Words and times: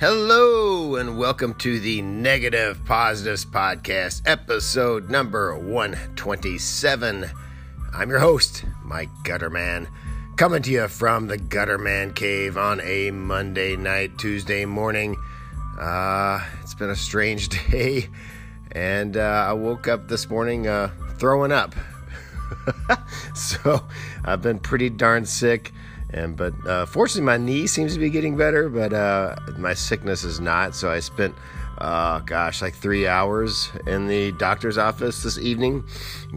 Hello, 0.00 0.94
and 0.94 1.18
welcome 1.18 1.54
to 1.54 1.80
the 1.80 2.02
Negative 2.02 2.78
Positives 2.84 3.44
Podcast, 3.44 4.22
episode 4.26 5.10
number 5.10 5.58
127. 5.58 7.28
I'm 7.92 8.08
your 8.08 8.20
host, 8.20 8.64
Mike 8.84 9.10
Gutterman, 9.24 9.88
coming 10.36 10.62
to 10.62 10.70
you 10.70 10.86
from 10.86 11.26
the 11.26 11.36
Gutterman 11.36 12.14
Cave 12.14 12.56
on 12.56 12.80
a 12.82 13.10
Monday 13.10 13.74
night, 13.74 14.16
Tuesday 14.18 14.64
morning. 14.64 15.16
Uh, 15.80 16.46
it's 16.62 16.74
been 16.74 16.90
a 16.90 16.96
strange 16.96 17.48
day, 17.72 18.06
and 18.70 19.16
uh, 19.16 19.46
I 19.48 19.52
woke 19.54 19.88
up 19.88 20.06
this 20.06 20.30
morning 20.30 20.68
uh, 20.68 20.92
throwing 21.16 21.50
up. 21.50 21.74
so 23.34 23.84
I've 24.24 24.42
been 24.42 24.60
pretty 24.60 24.90
darn 24.90 25.26
sick. 25.26 25.72
And 26.10 26.36
but 26.36 26.54
uh, 26.66 26.86
fortunately, 26.86 27.22
my 27.22 27.36
knee 27.36 27.66
seems 27.66 27.92
to 27.94 28.00
be 28.00 28.10
getting 28.10 28.36
better, 28.36 28.68
but 28.68 28.92
uh, 28.92 29.36
my 29.58 29.74
sickness 29.74 30.24
is 30.24 30.40
not. 30.40 30.74
So 30.74 30.90
I 30.90 31.00
spent, 31.00 31.34
uh, 31.78 32.20
gosh, 32.20 32.62
like 32.62 32.74
three 32.74 33.06
hours 33.06 33.70
in 33.86 34.06
the 34.06 34.32
doctor's 34.32 34.78
office 34.78 35.22
this 35.22 35.38
evening, 35.38 35.84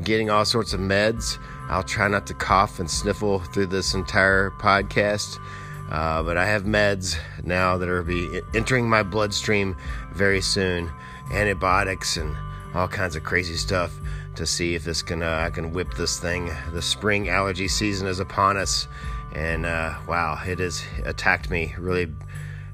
getting 0.03 0.29
all 0.29 0.43
sorts 0.43 0.73
of 0.73 0.79
meds. 0.81 1.37
I'll 1.69 1.83
try 1.83 2.09
not 2.09 2.27
to 2.27 2.33
cough 2.33 2.79
and 2.79 2.89
sniffle 2.89 3.39
through 3.39 3.67
this 3.67 3.93
entire 3.93 4.51
podcast. 4.51 5.39
Uh, 5.89 6.23
but 6.23 6.37
I 6.37 6.45
have 6.45 6.63
meds 6.63 7.17
now 7.43 7.77
that 7.77 7.89
are 7.89 8.01
be 8.01 8.41
entering 8.55 8.89
my 8.89 9.03
bloodstream 9.03 9.75
very 10.13 10.39
soon, 10.41 10.89
antibiotics 11.31 12.15
and 12.15 12.35
all 12.73 12.87
kinds 12.87 13.17
of 13.17 13.23
crazy 13.23 13.55
stuff 13.55 13.93
to 14.35 14.45
see 14.45 14.75
if 14.75 14.85
this 14.85 15.01
can 15.01 15.21
uh, 15.21 15.43
I 15.45 15.49
can 15.49 15.73
whip 15.73 15.93
this 15.95 16.19
thing. 16.19 16.49
The 16.71 16.81
spring 16.81 17.27
allergy 17.29 17.67
season 17.67 18.07
is 18.07 18.19
upon 18.19 18.55
us, 18.57 18.87
and 19.35 19.65
uh, 19.65 19.95
wow, 20.07 20.39
it 20.45 20.59
has 20.59 20.83
attacked 21.05 21.49
me 21.49 21.73
really 21.77 22.07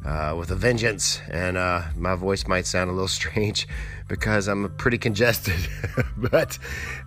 uh, 0.05 0.35
with 0.37 0.51
a 0.51 0.55
vengeance. 0.55 1.21
And 1.29 1.57
uh, 1.57 1.83
my 1.95 2.15
voice 2.15 2.47
might 2.47 2.65
sound 2.65 2.89
a 2.89 2.93
little 2.93 3.07
strange 3.07 3.67
because 4.07 4.47
I'm 4.47 4.69
pretty 4.77 4.97
congested, 4.97 5.67
but 6.17 6.57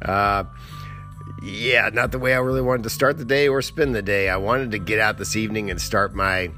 uh, 0.02 0.44
yeah, 1.42 1.88
not 1.92 2.12
the 2.12 2.18
way 2.18 2.34
I 2.34 2.38
really 2.38 2.62
wanted 2.62 2.82
to 2.84 2.90
start 2.90 3.16
the 3.18 3.24
day 3.24 3.48
or 3.48 3.62
spend 3.62 3.94
the 3.94 4.02
day. 4.02 4.28
I 4.28 4.36
wanted 4.36 4.72
to 4.72 4.78
get 4.78 5.00
out 5.00 5.18
this 5.18 5.36
evening 5.36 5.70
and 5.70 5.80
start 5.80 6.14
my 6.14 6.50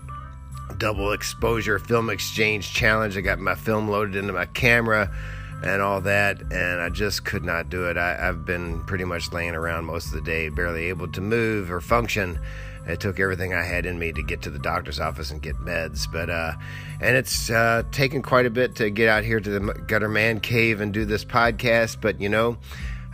double 0.79 1.12
exposure 1.12 1.79
film 1.79 2.11
exchange 2.11 2.73
challenge. 2.73 3.17
I 3.17 3.21
got 3.21 3.39
my 3.39 3.55
film 3.55 3.89
loaded 3.89 4.17
into 4.17 4.33
my 4.33 4.47
camera 4.47 5.15
and 5.63 5.81
all 5.81 6.01
that, 6.01 6.41
and 6.51 6.81
I 6.81 6.89
just 6.89 7.25
could 7.25 7.45
not 7.45 7.71
do 7.71 7.89
it. 7.89 7.97
I, 7.97 8.17
have 8.17 8.45
been 8.45 8.85
pretty 8.85 9.05
much 9.05 9.33
laying 9.33 9.55
around 9.55 9.85
most 9.85 10.07
of 10.07 10.13
the 10.13 10.21
day, 10.21 10.49
barely 10.49 10.87
able 10.87 11.09
to 11.13 11.21
move 11.21 11.71
or 11.71 11.81
function. 11.81 12.39
It 12.87 12.99
took 12.99 13.21
everything 13.21 13.55
I 13.55 13.63
had 13.63 13.87
in 13.87 13.97
me 13.99 14.13
to 14.13 14.23
get 14.25 14.43
to 14.43 14.51
the 14.51 14.59
doctor's 14.59 14.99
office 14.99 15.31
and 15.31 15.41
get 15.41 15.57
meds, 15.57 16.11
but 16.11 16.29
uh, 16.29 16.55
and 17.01 17.17
it's 17.17 17.49
uh, 17.49 17.85
taken 17.93 18.23
quite 18.23 18.45
a 18.45 18.51
bit 18.51 18.75
to 18.77 18.91
get 18.91 19.09
out 19.09 19.23
here 19.23 19.39
to 19.39 19.51
the 19.51 19.61
Gutterman 19.61 20.43
Cave 20.43 20.81
and 20.81 20.93
do 20.93 21.05
this 21.05 21.25
podcast. 21.25 22.01
But 22.01 22.21
you 22.21 22.29
know, 22.29 22.59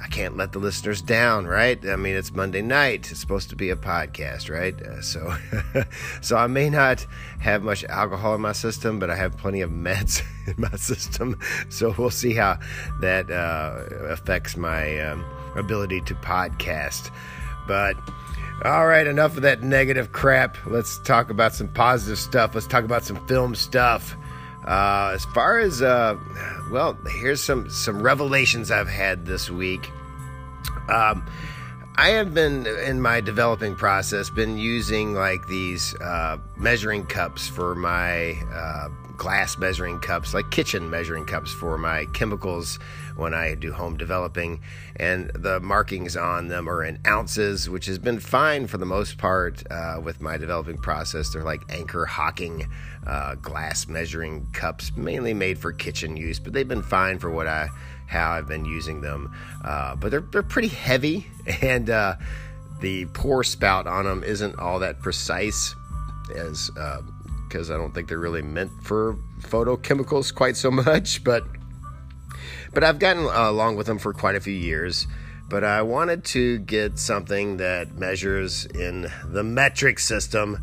I 0.00 0.06
can't 0.06 0.36
let 0.36 0.52
the 0.52 0.60
listeners 0.60 1.02
down, 1.02 1.46
right? 1.46 1.84
I 1.88 1.96
mean, 1.96 2.14
it's 2.14 2.32
Monday 2.32 2.62
night. 2.62 3.10
It's 3.10 3.18
supposed 3.18 3.50
to 3.50 3.56
be 3.56 3.70
a 3.70 3.76
podcast, 3.76 4.48
right? 4.48 4.80
Uh, 4.80 5.02
so, 5.02 5.34
so 6.20 6.36
I 6.36 6.46
may 6.46 6.70
not 6.70 7.04
have 7.40 7.64
much 7.64 7.84
alcohol 7.84 8.34
in 8.34 8.40
my 8.40 8.52
system, 8.52 8.98
but 8.98 9.10
I 9.10 9.16
have 9.16 9.36
plenty 9.36 9.60
of 9.60 9.70
meds 9.70 10.22
in 10.46 10.54
my 10.58 10.76
system. 10.76 11.38
So 11.68 11.94
we'll 11.98 12.10
see 12.10 12.34
how 12.34 12.58
that 13.00 13.30
uh, 13.30 13.84
affects 14.06 14.56
my 14.56 15.00
um, 15.00 15.24
ability 15.56 16.00
to 16.02 16.14
podcast. 16.14 17.10
But 17.66 17.96
all 18.64 18.86
right, 18.86 19.06
enough 19.06 19.36
of 19.36 19.42
that 19.42 19.62
negative 19.62 20.12
crap. 20.12 20.56
Let's 20.66 20.98
talk 21.00 21.30
about 21.30 21.54
some 21.54 21.68
positive 21.68 22.18
stuff. 22.18 22.54
Let's 22.54 22.66
talk 22.66 22.84
about 22.84 23.04
some 23.04 23.24
film 23.26 23.54
stuff. 23.54 24.16
Uh, 24.66 25.12
as 25.14 25.24
far 25.26 25.58
as 25.58 25.82
uh, 25.82 26.16
well, 26.70 26.96
here's 27.06 27.42
some 27.42 27.70
some 27.70 28.02
revelations 28.02 28.70
I've 28.70 28.88
had 28.88 29.24
this 29.24 29.50
week. 29.50 29.90
Um, 30.88 31.26
I 31.96 32.10
have 32.10 32.32
been 32.32 32.64
in 32.64 33.00
my 33.00 33.20
developing 33.20 33.74
process 33.74 34.30
been 34.30 34.56
using 34.56 35.14
like 35.14 35.48
these 35.48 35.96
uh, 35.96 36.38
measuring 36.56 37.06
cups 37.06 37.48
for 37.48 37.74
my 37.74 38.34
uh, 38.54 38.88
glass 39.16 39.58
measuring 39.58 39.98
cups, 39.98 40.32
like 40.32 40.48
kitchen 40.50 40.88
measuring 40.88 41.26
cups 41.26 41.52
for 41.52 41.76
my 41.76 42.06
chemicals 42.14 42.78
when 43.16 43.34
I 43.34 43.56
do 43.56 43.72
home 43.72 43.96
developing. 43.96 44.60
And 44.94 45.30
the 45.34 45.58
markings 45.58 46.16
on 46.16 46.46
them 46.46 46.70
are 46.70 46.84
in 46.84 47.00
ounces, 47.04 47.68
which 47.68 47.86
has 47.86 47.98
been 47.98 48.20
fine 48.20 48.68
for 48.68 48.78
the 48.78 48.86
most 48.86 49.18
part 49.18 49.64
uh, 49.70 50.00
with 50.00 50.20
my 50.20 50.36
developing 50.36 50.78
process. 50.78 51.32
They're 51.32 51.42
like 51.42 51.62
Anchor 51.68 52.06
Hocking 52.06 52.68
uh, 53.08 53.34
glass 53.36 53.88
measuring 53.88 54.46
cups, 54.52 54.92
mainly 54.96 55.32
made 55.34 55.58
for 55.58 55.72
kitchen 55.72 56.16
use, 56.16 56.38
but 56.38 56.52
they've 56.52 56.68
been 56.68 56.82
fine 56.82 57.18
for 57.18 57.30
what 57.30 57.46
I 57.46 57.68
how 58.06 58.32
I've 58.32 58.48
been 58.48 58.64
using 58.64 59.00
them. 59.00 59.34
Uh, 59.64 59.96
but 59.96 60.10
they're 60.10 60.20
they're 60.20 60.42
pretty 60.42 60.68
heavy, 60.68 61.26
and 61.62 61.88
uh, 61.88 62.16
the 62.80 63.06
pour 63.06 63.42
spout 63.44 63.86
on 63.86 64.04
them 64.04 64.22
isn't 64.22 64.58
all 64.58 64.78
that 64.80 65.00
precise 65.00 65.74
as 66.34 66.70
uh, 66.78 67.00
because 67.48 67.70
I 67.70 67.78
don't 67.78 67.94
think 67.94 68.08
they're 68.08 68.18
really 68.18 68.42
meant 68.42 68.70
for 68.82 69.16
photochemicals 69.40 70.34
quite 70.34 70.56
so 70.56 70.70
much. 70.70 71.24
But 71.24 71.44
but 72.74 72.84
I've 72.84 72.98
gotten 72.98 73.24
uh, 73.24 73.50
along 73.50 73.76
with 73.76 73.86
them 73.86 73.98
for 73.98 74.12
quite 74.12 74.34
a 74.34 74.40
few 74.40 74.52
years. 74.52 75.06
But 75.48 75.64
I 75.64 75.80
wanted 75.80 76.24
to 76.26 76.58
get 76.58 76.98
something 76.98 77.56
that 77.56 77.94
measures 77.94 78.66
in 78.66 79.10
the 79.24 79.42
metric 79.42 79.98
system. 79.98 80.62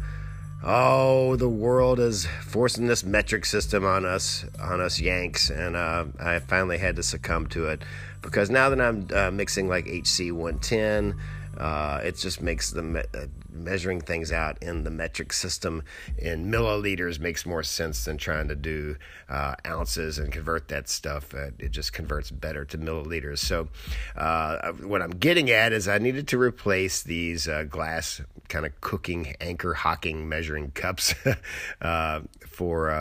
Oh, 0.68 1.36
the 1.36 1.48
world 1.48 2.00
is 2.00 2.26
forcing 2.42 2.88
this 2.88 3.04
metric 3.04 3.46
system 3.46 3.86
on 3.86 4.04
us, 4.04 4.46
on 4.60 4.82
us 4.82 5.00
Yanks, 5.00 5.52
and 5.52 5.76
uh, 5.76 6.06
I 6.20 6.40
finally 6.40 6.80
had 6.80 6.96
to 6.96 7.04
succumb 7.04 7.46
to 7.50 7.68
it. 7.68 7.84
Because 8.24 8.50
now 8.50 8.70
that 8.70 8.82
I'm 8.82 9.08
uh, 9.14 9.30
mixing 9.30 9.68
like 9.70 9.86
HC 9.86 10.32
110 10.32 11.16
uh, 11.58 12.02
it 12.04 12.18
just 12.18 12.42
makes 12.42 12.72
the 12.72 12.82
me- 12.82 13.02
uh, 13.14 13.28
measuring 13.56 14.02
things 14.02 14.32
out 14.32 14.58
in 14.62 14.84
the 14.84 14.90
metric 14.92 15.34
system 15.34 15.84
in 16.18 16.52
milliliters 16.52 17.20
makes 17.20 17.46
more 17.46 17.64
sense 17.64 18.06
than 18.06 18.18
trying 18.18 18.48
to 18.48 18.56
do 18.56 18.96
uh, 19.30 19.56
ounces 19.66 20.20
and 20.20 20.32
convert 20.32 20.68
that 20.68 20.88
stuff. 20.90 21.34
Uh, 21.34 21.52
it 21.58 21.72
just 21.72 21.94
converts 21.94 22.32
better 22.32 22.66
to 22.66 22.78
milliliters. 22.78 23.40
So, 23.40 23.70
uh, 24.16 24.72
what 24.74 25.02
I'm 25.02 25.12
getting 25.12 25.50
at 25.50 25.74
is 25.74 25.88
I 25.88 25.98
needed 25.98 26.28
to 26.30 26.40
replace 26.40 27.04
these 27.04 27.48
uh, 27.48 27.64
glass 27.64 28.22
kind 28.50 28.66
of 28.66 28.80
cooking 28.82 29.36
anchor 29.42 29.74
hocking 29.74 30.28
measuring 30.30 30.72
cups 30.72 31.14
for. 32.48 32.92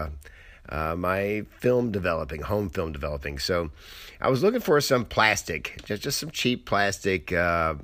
Uh, 0.67 0.95
my 0.97 1.45
film 1.59 1.93
developing, 1.93 2.41
home 2.41 2.71
film 2.71 2.91
developing. 2.91 3.39
So 3.39 3.71
I 4.19 4.31
was 4.31 4.43
looking 4.43 4.61
for 4.61 4.81
some 4.81 5.05
plastic, 5.05 5.79
just, 5.85 6.03
just 6.03 6.19
some 6.19 6.31
cheap 6.31 6.65
plastic, 6.65 7.35
uh, 7.35 7.75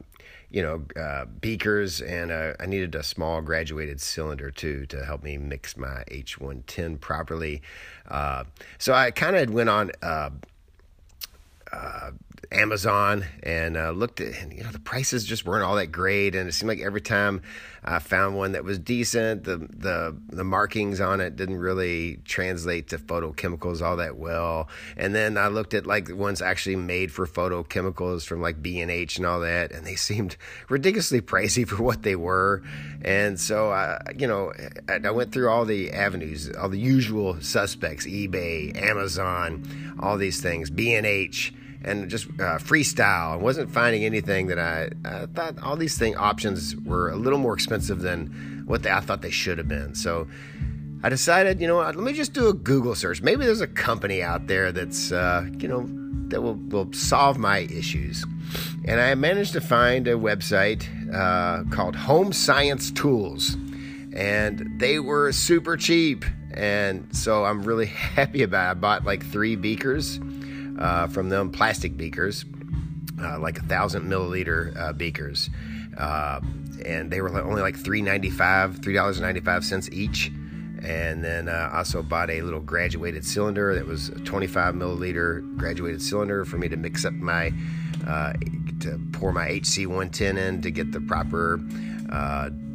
you 0.51 0.63
know, 0.63 1.01
uh, 1.01 1.27
beakers, 1.27 2.01
and 2.01 2.31
uh, 2.31 2.55
I 2.59 2.67
needed 2.67 2.95
a 2.95 3.03
small 3.03 3.41
graduated 3.41 4.01
cylinder 4.01 4.51
too 4.51 4.87
to 4.87 5.05
help 5.05 5.23
me 5.23 5.39
mix 5.39 5.77
my 5.77 6.05
H110 6.11 7.01
properly. 7.01 7.63
Uh, 8.09 8.45
so 8.79 8.93
I 8.93 9.13
kind 9.13 9.37
of 9.37 9.51
went 9.51 9.69
on 9.69 9.93
uh, 10.03 10.31
uh, 11.73 12.11
Amazon 12.53 13.25
and 13.43 13.77
uh, 13.77 13.91
looked 13.91 14.21
at, 14.21 14.35
and 14.43 14.53
you 14.53 14.65
know, 14.65 14.71
the 14.71 14.81
prices 14.81 15.25
just 15.25 15.45
weren't 15.45 15.65
all 15.65 15.77
that 15.77 15.89
great, 15.89 16.35
and 16.35 16.49
it 16.49 16.53
seemed 16.53 16.69
like 16.69 16.81
every 16.81 17.01
time 17.01 17.43
I 17.85 17.99
found 17.99 18.37
one 18.37 18.53
that 18.53 18.65
was 18.65 18.79
decent, 18.79 19.45
the 19.45 19.59
the 19.59 20.17
the 20.29 20.43
markings 20.43 21.01
on 21.01 21.21
it 21.21 21.37
didn't 21.37 21.59
really 21.59 22.21
translate 22.25 22.89
to 22.89 22.99
photochemicals 22.99 23.83
all 23.83 23.97
that 23.97 24.17
well. 24.17 24.69
And 24.97 25.15
then 25.15 25.39
I 25.39 25.49
looked 25.49 25.75
at 25.75 25.87
like 25.87 26.07
the 26.07 26.17
ones 26.17 26.43
actually 26.43 26.77
made 26.77 27.13
for 27.13 27.27
photochemicals 27.27 28.27
from 28.27 28.41
like 28.43 28.61
B 28.61 28.81
and 28.81 28.91
all 29.25 29.41
that, 29.41 29.71
and 29.71 29.87
they 29.87 29.95
seemed 29.97 30.37
ridiculously 30.69 31.21
pricey 31.21 31.67
for 31.67 31.83
what 31.83 32.03
they 32.03 32.17
were. 32.17 32.63
And 33.03 33.39
so 33.39 33.71
I, 33.71 34.01
you 34.17 34.27
know, 34.27 34.53
I, 34.89 34.99
I 35.05 35.11
went 35.11 35.33
through 35.33 35.49
all 35.49 35.65
the 35.65 35.93
avenues, 35.93 36.51
all 36.51 36.69
the 36.69 36.79
usual 36.79 37.41
suspects: 37.41 38.07
eBay, 38.07 38.77
Amazon, 38.77 39.97
all 40.01 40.17
these 40.19 40.41
things, 40.41 40.69
B 40.69 40.95
and 41.83 42.09
just 42.11 42.27
uh, 42.27 42.59
freestyle. 42.59 43.33
I 43.33 43.37
wasn't 43.37 43.71
finding 43.71 44.05
anything 44.05 44.49
that 44.49 44.59
I, 44.59 44.91
I 45.05 45.27
thought 45.27 45.63
all 45.63 45.77
these 45.77 45.99
thing 45.99 46.17
options 46.17 46.77
were 46.77 47.11
a 47.11 47.17
little 47.17 47.39
more 47.39 47.55
expensive 47.55 48.01
than 48.01 48.65
what 48.67 48.83
they, 48.83 48.91
I 48.91 49.01
thought 49.01 49.23
they 49.23 49.31
should 49.31 49.59
have 49.59 49.69
been. 49.69 49.95
So 49.95 50.29
I 51.03 51.09
decided, 51.09 51.61
you 51.61 51.67
know 51.67 51.79
let 51.79 51.97
me 51.97 52.13
just 52.13 52.33
do 52.33 52.49
a 52.49 52.53
Google 52.53 52.95
search. 52.95 53.23
Maybe 53.23 53.45
there's 53.45 53.63
a 53.63 53.67
company 53.67 54.23
out 54.23 54.47
there 54.47 54.73
that's, 54.73 55.13
uh, 55.13 55.47
you 55.59 55.69
know, 55.69 55.89
that 56.29 56.43
will, 56.43 56.55
will 56.55 56.93
solve 56.93 57.39
my 57.39 57.61
issues. 57.61 58.25
And 58.85 59.01
I 59.01 59.15
managed 59.15 59.53
to 59.55 59.61
find 59.61 60.07
a 60.07 60.15
website 60.15 60.87
uh, 61.15 61.65
called 61.75 61.97
Home 61.97 62.33
Science 62.33 62.91
Tools. 62.91 63.57
And 64.13 64.79
they 64.79 64.99
were 64.99 65.33
super 65.33 65.77
cheap. 65.77 66.25
And 66.53 67.15
so 67.15 67.45
I'm 67.45 67.63
really 67.63 67.87
happy 68.17 68.43
about 68.43 68.69
it. 68.69 68.71
I 68.71 68.75
bought 68.75 69.05
like 69.05 69.25
three 69.25 69.57
beakers 69.57 70.21
uh, 70.81 71.07
from 71.09 71.29
them, 71.29 71.51
plastic 71.51 71.97
beakers, 71.97 72.45
uh, 73.23 73.39
like 73.39 73.59
a 73.59 73.63
thousand 73.63 74.09
milliliter 74.09 74.77
uh, 74.79 74.93
beakers, 74.93 75.51
uh, 75.99 76.41
and 76.85 77.11
they 77.11 77.21
were 77.21 77.41
only 77.43 77.63
like 77.63 77.77
three 77.77 78.01
ninety 78.01 78.31
five, 78.31 78.83
three 78.83 78.95
dollars 78.95 79.19
and 79.19 79.27
ninety 79.27 79.41
five 79.41 79.65
cents 79.65 79.89
each. 79.93 80.33
And 80.83 81.23
then 81.23 81.51
uh, 81.51 81.71
also 81.75 82.03
bought 82.03 82.31
a 82.31 82.41
little 82.41 82.61
graduated 82.61 83.23
cylinder 83.23 83.75
that 83.75 83.87
was 83.87 84.09
a 84.09 84.19
25 84.21 84.75
milliliter 84.75 85.59
graduated 85.59 86.01
cylinder 86.01 86.47
for 86.47 86.57
me 86.57 86.71
to 86.71 86.77
mix 86.79 87.05
up 87.05 87.13
my, 87.13 87.53
uh, 88.07 88.33
to 88.81 88.99
pour 89.13 89.31
my 89.31 89.47
HC 89.47 89.81
110 89.81 90.39
in 90.39 90.63
to 90.63 90.71
get 90.71 90.91
the 90.91 91.03
proper 91.03 91.59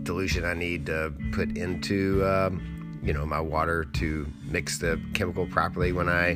dilution 0.03 0.45
I 0.45 0.53
need 0.53 0.85
to 0.85 1.11
put 1.31 1.57
into. 1.57 2.23
Um, 2.23 2.74
you 3.05 3.13
know 3.13 3.25
my 3.25 3.39
water 3.39 3.85
to 3.85 4.27
mix 4.45 4.79
the 4.79 4.99
chemical 5.13 5.45
properly 5.45 5.91
when 5.91 6.09
I 6.09 6.33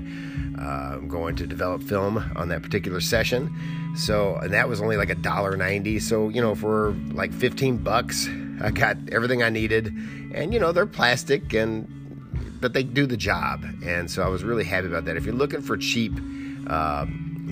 uh, 0.57 0.95
am 0.95 1.07
going 1.07 1.35
to 1.37 1.47
develop 1.47 1.83
film 1.83 2.17
on 2.35 2.49
that 2.49 2.61
particular 2.61 3.01
session. 3.01 3.53
So 3.95 4.35
and 4.35 4.53
that 4.53 4.69
was 4.69 4.81
only 4.81 4.97
like 4.97 5.09
a 5.09 5.15
dollar 5.15 5.57
ninety. 5.57 5.99
So 5.99 6.29
you 6.29 6.41
know 6.41 6.55
for 6.55 6.91
like 7.11 7.33
fifteen 7.33 7.77
bucks, 7.77 8.27
I 8.61 8.71
got 8.71 8.97
everything 9.11 9.41
I 9.41 9.49
needed, 9.49 9.87
and 10.33 10.53
you 10.53 10.59
know 10.59 10.71
they're 10.71 10.85
plastic 10.85 11.53
and 11.53 11.87
but 12.61 12.73
they 12.73 12.83
do 12.83 13.05
the 13.05 13.17
job, 13.17 13.63
and 13.83 14.11
so 14.11 14.21
I 14.21 14.27
was 14.27 14.43
really 14.43 14.65
happy 14.65 14.87
about 14.87 15.05
that. 15.05 15.15
If 15.15 15.25
you're 15.25 15.33
looking 15.33 15.61
for 15.61 15.77
cheap 15.77 16.11
uh, 16.67 17.05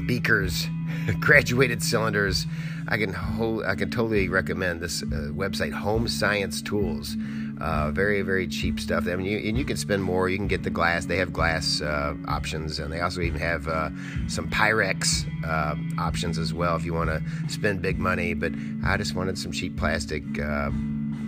beakers, 0.05 0.67
graduated 1.19 1.81
cylinders, 1.81 2.45
I 2.87 2.97
can 2.97 3.13
ho- 3.13 3.63
I 3.63 3.75
can 3.75 3.89
totally 3.89 4.29
recommend 4.29 4.81
this 4.81 5.03
uh, 5.03 5.31
website, 5.31 5.71
Home 5.73 6.07
Science 6.07 6.61
Tools. 6.61 7.15
Uh, 7.59 7.89
very 7.91 8.21
very 8.21 8.47
cheap 8.47 8.79
stuff. 8.79 9.07
I 9.07 9.15
mean, 9.15 9.25
you, 9.25 9.37
and 9.49 9.57
you 9.57 9.65
can 9.65 9.77
spend 9.77 10.03
more. 10.03 10.29
You 10.29 10.37
can 10.37 10.47
get 10.47 10.63
the 10.63 10.69
glass. 10.69 11.05
They 11.05 11.17
have 11.17 11.33
glass 11.33 11.81
uh, 11.81 12.13
options, 12.27 12.79
and 12.79 12.93
they 12.93 12.99
also 13.01 13.21
even 13.21 13.39
have 13.39 13.67
uh, 13.67 13.89
some 14.27 14.47
Pyrex 14.49 15.25
uh, 15.45 15.75
options 15.99 16.37
as 16.37 16.53
well 16.53 16.75
if 16.75 16.85
you 16.85 16.93
want 16.93 17.09
to 17.09 17.21
spend 17.49 17.81
big 17.81 17.97
money. 17.97 18.35
But 18.35 18.53
I 18.85 18.97
just 18.97 19.15
wanted 19.15 19.39
some 19.39 19.51
cheap 19.51 19.75
plastic 19.75 20.23
uh, 20.39 20.69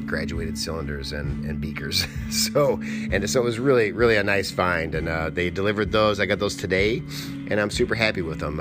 graduated 0.06 0.58
cylinders 0.58 1.12
and, 1.14 1.46
and 1.46 1.60
beakers. 1.60 2.06
so 2.30 2.80
and 3.12 3.28
so 3.28 3.42
it 3.42 3.44
was 3.44 3.58
really 3.58 3.92
really 3.92 4.16
a 4.16 4.24
nice 4.24 4.52
find, 4.52 4.94
and 4.94 5.10
uh, 5.10 5.32
they 5.32 5.50
delivered 5.50 5.92
those. 5.92 6.20
I 6.20 6.28
got 6.28 6.38
those 6.38 6.56
today, 6.56 7.02
and 7.50 7.60
I'm 7.60 7.72
super 7.72 7.96
happy 7.96 8.22
with 8.22 8.40
them. 8.40 8.60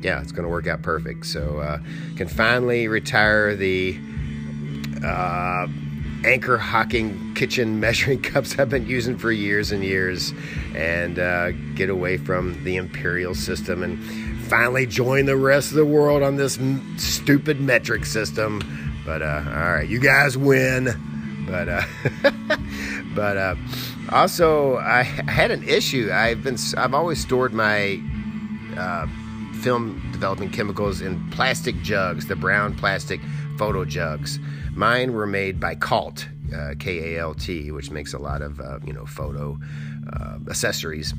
Yeah, 0.00 0.22
it's 0.22 0.32
going 0.32 0.44
to 0.44 0.50
work 0.50 0.66
out 0.66 0.80
perfect. 0.80 1.26
So 1.26 1.78
can 2.16 2.28
finally 2.28 2.88
retire 2.88 3.54
the 3.56 3.98
anchor 6.24 6.58
hocking 6.58 7.34
kitchen 7.34 7.80
measuring 7.80 8.22
cups 8.22 8.58
I've 8.58 8.68
been 8.68 8.86
using 8.86 9.18
for 9.18 9.32
years 9.32 9.72
and 9.72 9.84
years 9.84 10.32
and 10.74 11.18
uh, 11.18 11.52
get 11.74 11.90
away 11.90 12.16
from 12.16 12.62
the 12.64 12.76
imperial 12.76 13.34
system 13.34 13.82
and 13.82 13.98
finally 14.44 14.86
join 14.86 15.26
the 15.26 15.36
rest 15.36 15.70
of 15.70 15.76
the 15.76 15.84
world 15.84 16.22
on 16.22 16.36
this 16.36 16.58
m- 16.58 16.98
stupid 16.98 17.60
metric 17.60 18.04
system. 18.04 18.60
But 19.06 19.22
uh, 19.22 19.44
all 19.46 19.72
right, 19.74 19.88
you 19.88 20.00
guys 20.00 20.36
win. 20.36 20.88
But 21.46 21.68
uh, 21.68 21.82
but 23.14 23.36
uh, 23.36 23.54
also 24.10 24.76
I 24.76 25.02
had 25.02 25.50
an 25.50 25.62
issue. 25.68 26.10
I've 26.12 26.42
been 26.42 26.56
I've 26.76 26.94
always 26.94 27.20
stored 27.20 27.52
my 27.52 28.00
uh, 28.76 29.06
film 29.60 30.00
developing 30.12 30.50
chemicals 30.50 31.00
in 31.00 31.28
plastic 31.30 31.80
jugs, 31.82 32.26
the 32.26 32.36
brown 32.36 32.74
plastic 32.76 33.20
photo 33.56 33.84
jugs. 33.84 34.38
Mine 34.74 35.12
were 35.12 35.26
made 35.26 35.60
by 35.60 35.74
Kalt, 35.74 36.26
uh, 36.54 36.74
K 36.78 37.14
A 37.14 37.20
L 37.20 37.34
T, 37.34 37.70
which 37.70 37.90
makes 37.90 38.14
a 38.14 38.18
lot 38.18 38.42
of 38.42 38.60
uh, 38.60 38.78
you 38.84 38.92
know 38.92 39.06
photo 39.06 39.58
uh, 40.12 40.38
accessories, 40.48 41.12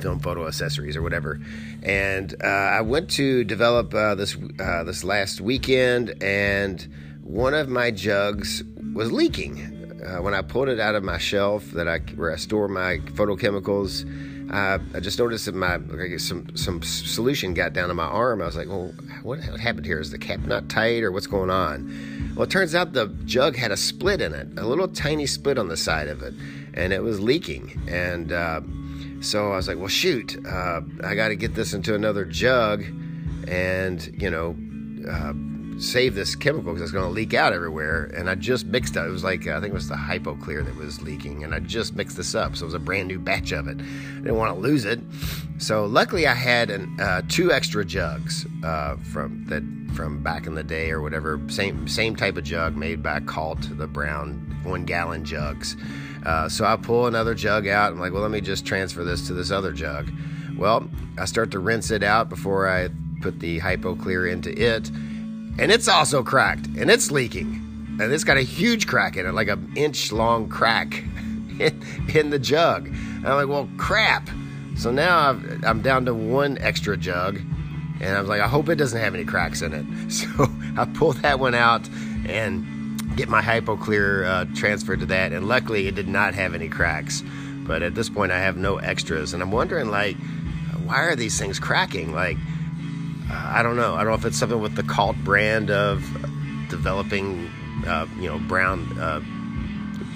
film 0.00 0.20
photo 0.20 0.46
accessories 0.46 0.96
or 0.96 1.02
whatever. 1.02 1.40
And 1.82 2.34
uh, 2.42 2.46
I 2.46 2.82
went 2.82 3.10
to 3.12 3.44
develop 3.44 3.94
uh, 3.94 4.14
this 4.14 4.36
uh, 4.60 4.84
this 4.84 5.04
last 5.04 5.40
weekend, 5.40 6.22
and 6.22 6.86
one 7.22 7.54
of 7.54 7.68
my 7.68 7.90
jugs 7.90 8.62
was 8.94 9.10
leaking. 9.10 9.72
when 10.20 10.34
I 10.34 10.42
pulled 10.42 10.68
it 10.68 10.78
out 10.78 10.94
of 10.94 11.02
my 11.02 11.18
shelf 11.18 11.70
that 11.72 11.88
I 11.88 11.98
where 12.14 12.32
I 12.32 12.36
store 12.36 12.68
my 12.68 12.98
photochemicals, 12.98 14.04
uh, 14.52 14.78
I 14.94 15.00
just 15.00 15.18
noticed 15.18 15.46
that 15.46 15.54
my 15.54 15.80
some 16.18 16.56
some 16.56 16.82
solution 16.82 17.54
got 17.54 17.72
down 17.72 17.90
on 17.90 17.96
my 17.96 18.04
arm. 18.04 18.40
I 18.40 18.46
was 18.46 18.56
like, 18.56 18.68
"Well, 18.68 18.94
what 19.22 19.40
happened 19.40 19.86
here? 19.86 19.98
Is 19.98 20.10
the 20.10 20.18
cap 20.18 20.40
not 20.40 20.68
tight, 20.68 21.02
or 21.02 21.10
what's 21.10 21.26
going 21.26 21.50
on?" 21.50 21.90
Well, 22.36 22.44
it 22.44 22.50
turns 22.50 22.74
out 22.74 22.92
the 22.92 23.06
jug 23.24 23.56
had 23.56 23.72
a 23.72 23.78
split 23.78 24.20
in 24.20 24.34
it, 24.34 24.48
a 24.58 24.66
little 24.66 24.88
tiny 24.88 25.26
split 25.26 25.58
on 25.58 25.68
the 25.68 25.76
side 25.76 26.08
of 26.08 26.22
it, 26.22 26.34
and 26.74 26.92
it 26.92 27.02
was 27.02 27.18
leaking. 27.18 27.80
And 27.88 28.30
uh, 28.30 28.60
so 29.20 29.52
I 29.52 29.56
was 29.56 29.68
like, 29.68 29.78
"Well, 29.78 29.88
shoot, 29.88 30.36
uh, 30.46 30.82
I 31.02 31.14
got 31.14 31.28
to 31.28 31.36
get 31.36 31.54
this 31.54 31.72
into 31.72 31.94
another 31.94 32.24
jug, 32.24 32.84
and 33.48 34.06
you 34.20 34.30
know." 34.30 34.54
Uh, 35.10 35.32
save 35.78 36.14
this 36.14 36.34
chemical 36.34 36.72
because 36.72 36.82
it's 36.82 36.92
going 36.92 37.06
to 37.06 37.10
leak 37.10 37.34
out 37.34 37.52
everywhere. 37.52 38.04
And 38.16 38.28
I 38.30 38.34
just 38.34 38.66
mixed 38.66 38.96
it. 38.96 39.00
It 39.00 39.10
was 39.10 39.24
like, 39.24 39.46
I 39.46 39.60
think 39.60 39.72
it 39.72 39.74
was 39.74 39.88
the 39.88 39.94
hypoclear 39.94 40.64
that 40.64 40.76
was 40.76 41.02
leaking. 41.02 41.44
And 41.44 41.54
I 41.54 41.60
just 41.60 41.94
mixed 41.94 42.16
this 42.16 42.34
up. 42.34 42.56
So 42.56 42.64
it 42.64 42.66
was 42.66 42.74
a 42.74 42.78
brand 42.78 43.08
new 43.08 43.18
batch 43.18 43.52
of 43.52 43.68
it. 43.68 43.78
I 43.80 44.14
didn't 44.16 44.36
want 44.36 44.54
to 44.54 44.60
lose 44.60 44.84
it. 44.84 45.00
So 45.58 45.86
luckily 45.86 46.26
I 46.26 46.34
had 46.34 46.70
an, 46.70 46.98
uh, 47.00 47.22
two 47.28 47.52
extra 47.52 47.84
jugs 47.84 48.46
uh, 48.64 48.96
from 48.96 49.44
that 49.46 49.62
from 49.94 50.22
back 50.22 50.46
in 50.46 50.54
the 50.54 50.62
day 50.62 50.90
or 50.90 51.00
whatever. 51.00 51.40
Same, 51.48 51.88
same 51.88 52.14
type 52.14 52.36
of 52.36 52.44
jug 52.44 52.76
made 52.76 53.02
by 53.02 53.20
Kalt, 53.20 53.78
the 53.78 53.86
brown 53.86 54.60
one 54.62 54.84
gallon 54.84 55.24
jugs. 55.24 55.76
Uh, 56.24 56.48
so 56.48 56.64
I 56.64 56.76
pull 56.76 57.06
another 57.06 57.34
jug 57.34 57.66
out. 57.66 57.92
I'm 57.92 58.00
like, 58.00 58.12
well, 58.12 58.22
let 58.22 58.30
me 58.30 58.40
just 58.40 58.66
transfer 58.66 59.04
this 59.04 59.26
to 59.28 59.32
this 59.32 59.50
other 59.50 59.72
jug. 59.72 60.10
Well, 60.58 60.88
I 61.18 61.24
start 61.24 61.50
to 61.52 61.60
rinse 61.60 61.90
it 61.90 62.02
out 62.02 62.28
before 62.28 62.68
I 62.68 62.88
put 63.22 63.40
the 63.40 63.60
hypoclear 63.60 64.30
into 64.30 64.50
it 64.50 64.90
and 65.58 65.72
it's 65.72 65.88
also 65.88 66.22
cracked 66.22 66.66
and 66.78 66.90
it's 66.90 67.10
leaking. 67.10 67.62
And 67.98 68.12
it's 68.12 68.24
got 68.24 68.36
a 68.36 68.42
huge 68.42 68.86
crack 68.86 69.16
in 69.16 69.26
it 69.26 69.32
like 69.32 69.48
an 69.48 69.72
inch 69.74 70.12
long 70.12 70.48
crack 70.48 71.02
in, 71.58 72.30
the 72.30 72.38
jug. 72.38 72.88
And 72.88 73.26
i'm 73.26 73.36
like 73.36 73.48
well 73.48 73.68
crap. 73.76 74.28
So 74.76 74.90
now 74.90 75.18
i 75.18 75.68
am 75.68 75.82
down 75.82 76.04
to 76.06 76.14
one 76.14 76.58
extra 76.58 76.96
jug 76.96 77.40
and 78.00 78.16
i 78.16 78.20
was 78.20 78.28
like 78.28 78.42
i 78.42 78.48
hope 78.48 78.68
it 78.68 78.76
doesn't 78.76 79.00
have 79.00 79.14
any 79.14 79.24
cracks 79.24 79.62
in 79.62 79.72
it. 79.72 79.86
So 80.12 80.26
i 80.76 80.84
pull 80.84 81.12
that 81.14 81.38
one 81.40 81.54
out 81.54 81.88
and 82.28 82.64
get 83.16 83.28
my 83.28 83.40
hypoclear 83.40 84.26
uh, 84.26 84.44
transferred 84.54 85.00
to 85.00 85.06
that 85.06 85.32
and 85.32 85.48
luckily 85.48 85.86
it 85.86 85.94
did 85.94 86.08
not 86.08 86.34
have 86.34 86.54
any 86.54 86.68
cracks. 86.68 87.22
But 87.66 87.82
at 87.82 87.94
this 87.94 88.10
point 88.10 88.30
i 88.30 88.38
have 88.38 88.56
no 88.56 88.76
extras 88.76 89.32
and 89.32 89.42
i'm 89.42 89.50
wondering 89.50 89.90
like 89.90 90.16
why 90.86 91.02
are 91.02 91.16
these 91.16 91.38
things 91.38 91.58
cracking? 91.58 92.12
Like 92.12 92.36
I 93.30 93.62
don't 93.62 93.76
know. 93.76 93.94
I 93.94 93.98
don't 93.98 94.12
know 94.12 94.18
if 94.18 94.24
it's 94.24 94.38
something 94.38 94.60
with 94.60 94.76
the 94.76 94.82
Kalt 94.82 95.16
brand 95.18 95.70
of 95.70 96.02
developing, 96.68 97.50
uh, 97.86 98.06
you 98.18 98.28
know, 98.28 98.38
brown 98.38 98.98
uh, 98.98 99.20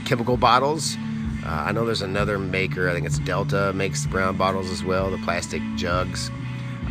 chemical 0.04 0.36
bottles. 0.36 0.96
Uh, 1.44 1.64
I 1.66 1.72
know 1.72 1.84
there's 1.86 2.02
another 2.02 2.38
maker. 2.38 2.88
I 2.88 2.92
think 2.92 3.06
it's 3.06 3.18
Delta 3.18 3.72
makes 3.72 4.02
the 4.02 4.08
brown 4.08 4.36
bottles 4.36 4.70
as 4.70 4.84
well, 4.84 5.10
the 5.10 5.18
plastic 5.18 5.62
jugs. 5.76 6.30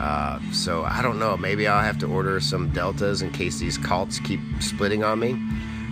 Uh, 0.02 0.40
so 0.52 0.84
I 0.84 1.02
don't 1.02 1.20
know. 1.20 1.38
Maybe 1.38 1.68
I'll 1.68 1.84
have 1.84 2.00
to 2.00 2.08
order 2.08 2.40
some 2.40 2.70
Deltas 2.70 3.22
in 3.22 3.32
case 3.32 3.60
these 3.60 3.78
Kalts 3.78 4.24
keep 4.24 4.40
splitting 4.60 5.04
on 5.04 5.20
me, 5.20 5.40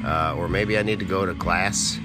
uh, 0.05 0.35
or 0.35 0.47
maybe 0.47 0.77
I 0.77 0.81
need 0.81 0.99
to 0.99 1.05
go 1.05 1.25
to 1.25 1.33
glass, 1.33 1.99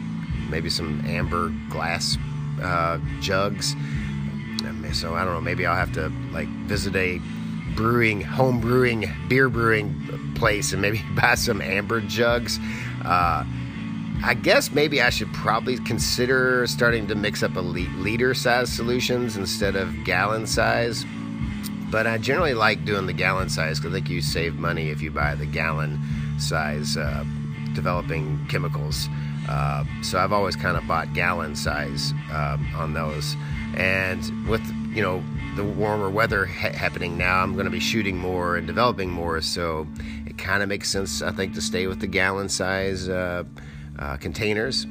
maybe 0.50 0.69
some 0.69 1.02
amber 1.07 1.52
glass 1.71 2.19
uh, 2.61 2.99
jugs. 3.21 3.75
So 4.93 5.14
I 5.14 5.25
don't 5.25 5.33
know. 5.33 5.41
Maybe 5.41 5.64
I'll 5.64 5.76
have 5.76 5.93
to 5.95 6.12
like 6.33 6.49
visit 6.67 6.95
a 6.97 7.19
brewing, 7.75 8.21
home 8.21 8.61
brewing, 8.61 9.11
beer 9.29 9.49
brewing 9.49 10.35
place 10.35 10.73
and 10.73 10.83
maybe 10.83 11.02
buy 11.14 11.35
some 11.35 11.61
amber 11.61 12.00
jugs. 12.00 12.59
Uh, 13.05 13.45
I 14.25 14.35
guess 14.35 14.71
maybe 14.71 15.02
I 15.02 15.11
should 15.11 15.33
probably 15.33 15.79
consider 15.79 16.67
starting 16.69 17.09
to 17.09 17.14
mix 17.17 17.43
up 17.43 17.57
a 17.57 17.61
liter 17.61 18.35
size 18.35 18.73
solutions 18.73 19.37
instead 19.37 19.75
of 19.75 20.05
gallon 20.05 20.47
size. 20.47 21.05
But 21.91 22.07
I 22.07 22.19
generally 22.19 22.55
like 22.55 22.85
doing 22.85 23.07
the 23.07 23.12
gallon 23.12 23.49
size 23.50 23.79
because 23.79 23.93
I 23.93 23.97
think 23.97 24.09
you 24.09 24.23
save 24.23 24.55
money 24.55 24.91
if 24.91 25.02
you 25.02 25.11
buy 25.11 25.35
the 25.35 25.45
gallon 25.45 26.00
size 26.38 26.97
uh, 26.97 27.25
developing 27.75 28.47
chemicals. 28.49 29.09
Uh, 29.49 29.85
so 30.02 30.19
I've 30.19 30.33
always 30.33 30.55
kind 30.55 30.76
of 30.76 30.87
bought 30.87 31.12
gallon 31.14 31.57
size 31.57 32.12
um, 32.33 32.67
on 32.76 32.95
those. 32.95 33.37
And 33.76 34.49
with 34.49 34.62
you 34.92 35.02
know 35.02 35.22
the 35.56 35.64
warmer 35.64 36.11
weather 36.11 36.46
ha- 36.46 36.72
happening 36.72 37.16
now, 37.16 37.42
I'm 37.42 37.54
going 37.54 37.64
to 37.64 37.70
be 37.70 37.80
shooting 37.80 38.16
more 38.16 38.56
and 38.56 38.66
developing 38.66 39.11
more. 39.11 39.40
So 39.40 39.87
it 40.26 40.38
kind 40.38 40.62
of 40.62 40.68
makes 40.68 40.90
sense, 40.90 41.22
I 41.22 41.32
think, 41.32 41.54
to 41.54 41.61
stay 41.61 41.87
with 41.87 42.00
the 42.00 42.06
gallon 42.06 42.49
size 42.49 43.08
uh, 43.08 43.44
uh, 43.99 44.16
containers. 44.16 44.87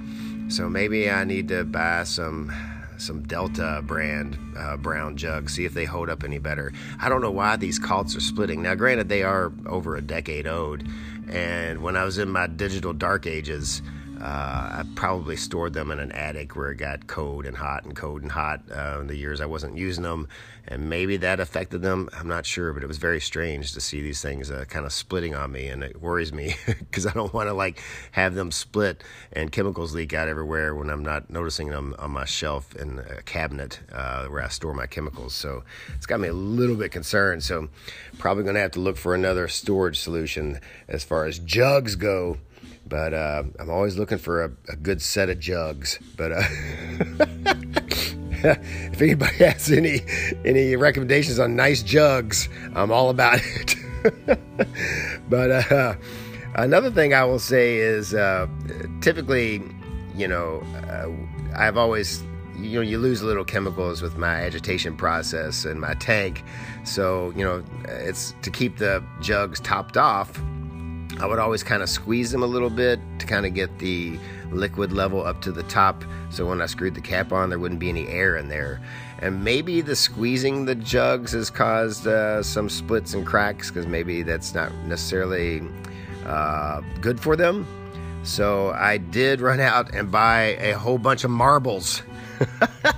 So 0.50 0.70
maybe 0.70 1.10
I 1.10 1.24
need 1.24 1.48
to 1.50 1.64
buy 1.64 2.04
some 2.04 2.52
some 2.98 3.24
Delta 3.24 3.82
brand 3.84 4.38
uh, 4.56 4.78
brown 4.78 5.18
jugs, 5.18 5.56
see 5.56 5.66
if 5.66 5.74
they 5.74 5.86
hold 5.86 6.10
up 6.10 6.24
any 6.24 6.38
better. 6.38 6.72
I 7.00 7.10
don't 7.10 7.22
know 7.22 7.32
why 7.32 7.56
these 7.56 7.80
Kalts 7.80 8.16
are 8.16 8.22
splitting. 8.22 8.62
Now, 8.62 8.76
granted, 8.76 9.10
they 9.10 9.24
are 9.24 9.52
over 9.66 9.96
a 9.96 10.02
decade 10.02 10.46
old, 10.46 10.84
and 11.28 11.82
when 11.82 11.98
I 11.98 12.04
was 12.04 12.20
in 12.20 12.30
my 12.30 12.46
digital 12.46 12.94
dark 12.94 13.26
ages, 13.26 13.82
Uh, 14.22 14.84
I 14.84 14.84
probably 14.94 15.36
stored 15.36 15.74
them 15.74 15.90
in 15.90 16.00
an 16.00 16.12
attic 16.12 16.56
where 16.56 16.70
it 16.70 16.76
got 16.76 17.08
cold 17.08 17.48
and 17.48 17.58
hot 17.58 17.86
and 17.86 17.96
cold 17.96 18.22
and 18.22 18.32
hot 18.32 18.62
uh, 18.72 19.00
in 19.02 19.08
the 19.08 19.16
years 19.16 19.42
I 19.42 19.48
wasn't 19.48 19.78
using 19.78 20.04
them, 20.04 20.28
and 20.68 20.92
maybe 20.92 21.18
that 21.18 21.40
affected 21.40 21.82
them. 21.82 22.08
I'm 22.14 22.28
not 22.28 22.46
sure, 22.46 22.72
but 22.72 22.84
it 22.84 22.88
was 22.88 23.00
very 23.00 23.20
strange 23.20 23.74
to 23.74 23.82
see 23.82 24.04
these 24.04 24.22
things 24.22 24.52
uh, 24.52 24.66
kind 24.70 24.86
of 24.86 24.94
splitting 24.94 25.34
on 25.34 25.52
me, 25.52 25.70
and 25.70 25.84
it 25.84 26.00
worries 26.00 26.32
me 26.32 26.54
because 26.68 27.08
I 27.08 27.14
don't 27.14 27.34
want 27.34 27.50
to 27.50 27.54
like 27.54 27.82
have 28.12 28.36
them 28.36 28.52
split 28.52 29.04
and 29.34 29.52
chemicals 29.52 29.96
leak 29.96 30.14
out 30.14 30.28
everywhere 30.28 30.76
when 30.76 30.92
I'm 30.92 31.04
not 31.04 31.32
noticing 31.32 31.70
them 31.70 31.96
on 31.98 32.12
my 32.12 32.26
shelf 32.26 32.76
in 32.76 33.00
a 33.00 33.24
cabinet 33.24 33.80
uh, 33.92 34.28
where 34.28 34.44
I 34.44 34.50
store 34.50 34.76
my 34.76 34.86
chemicals. 34.86 35.34
So 35.34 35.64
it's 35.96 36.06
got 36.06 36.20
me 36.20 36.28
a 36.28 36.34
little 36.34 36.76
bit 36.76 36.92
concerned. 36.92 37.44
So 37.44 37.70
probably 38.20 38.44
going 38.44 38.54
to 38.54 38.62
have 38.62 38.72
to 38.72 38.80
look 38.80 38.98
for 38.98 39.16
another 39.16 39.48
storage 39.48 40.00
solution 40.00 40.60
as 40.88 41.04
far 41.04 41.26
as 41.26 41.40
jugs 41.40 41.96
go 41.96 42.38
but 42.88 43.14
uh, 43.14 43.44
I'm 43.60 43.70
always 43.70 43.98
looking 43.98 44.18
for 44.18 44.44
a, 44.44 44.52
a, 44.70 44.76
good 44.76 45.02
set 45.02 45.30
of 45.30 45.40
jugs. 45.40 45.98
But 46.18 46.34
uh, 46.34 46.42
if 48.44 49.02
anybody 49.02 49.36
has 49.46 49.72
any 49.72 50.02
any 50.44 50.76
recommendations 50.76 51.40
on 51.40 51.56
nice 51.56 51.84
jugs, 51.84 52.50
I'm 52.76 52.92
all 52.92 53.10
about 53.10 53.40
it. 53.44 53.76
but 55.30 55.72
uh, 55.72 55.96
another 56.56 56.92
thing 56.92 57.14
I 57.14 57.24
will 57.24 57.40
say 57.40 57.78
is 57.78 58.14
uh, 58.14 58.48
typically, 59.00 59.64
you 60.16 60.28
know, 60.28 60.62
uh, 60.90 61.10
I've 61.56 61.78
always 61.78 62.24
you 62.60 62.76
know 62.76 62.82
you 62.82 62.98
lose 62.98 63.24
little 63.24 63.46
chemicals 63.46 64.02
with 64.02 64.18
my 64.18 64.36
agitation 64.36 64.96
process 64.96 65.66
and 65.66 65.80
my 65.80 65.94
tank 65.96 66.44
so 66.84 67.32
you 67.36 67.44
know 67.44 67.64
it's 67.86 68.36
to 68.44 68.52
keep 68.52 68.78
the 68.78 69.04
jugs 69.20 69.60
topped 69.62 69.98
off 69.98 70.40
I 71.20 71.26
would 71.26 71.40
always 71.40 71.64
kind 71.64 71.84
of 71.84 71.90
squeeze 71.90 72.32
them 72.32 72.44
a 72.44 72.48
little 72.48 72.70
bit 72.70 73.00
to 73.20 73.26
kind 73.26 73.46
of 73.46 73.54
get 73.54 73.80
the 73.80 74.18
liquid 74.52 74.92
level 74.92 75.26
up 75.26 75.42
to 75.42 75.52
the 75.52 75.64
top 75.64 76.04
so 76.30 76.46
when 76.46 76.62
I 76.62 76.66
screwed 76.66 76.96
the 76.96 77.02
cap 77.02 77.32
on 77.32 77.50
there 77.50 77.60
wouldn't 77.60 77.80
be 77.80 77.90
any 77.90 78.08
air 78.08 78.38
in 78.38 78.50
there. 78.50 78.82
And 79.20 79.44
maybe 79.44 79.82
the 79.82 79.96
squeezing 79.96 80.66
the 80.66 80.76
jugs 80.76 81.34
has 81.34 81.50
caused 81.50 82.08
uh, 82.08 82.42
some 82.42 82.70
splits 82.70 83.14
and 83.14 83.26
cracks 83.26 83.70
because 83.70 83.86
maybe 83.86 84.24
that's 84.24 84.54
not 84.54 84.74
necessarily 84.86 85.62
uh, 86.26 86.82
good 87.02 87.20
for 87.20 87.36
them. 87.36 87.68
So 88.24 88.72
I 88.72 88.98
did 88.98 89.42
run 89.42 89.60
out 89.62 89.94
and 89.94 90.12
buy 90.12 90.58
a 90.60 90.74
whole 90.74 90.98
bunch 90.98 91.24
of 91.24 91.32
marbles. 91.32 92.02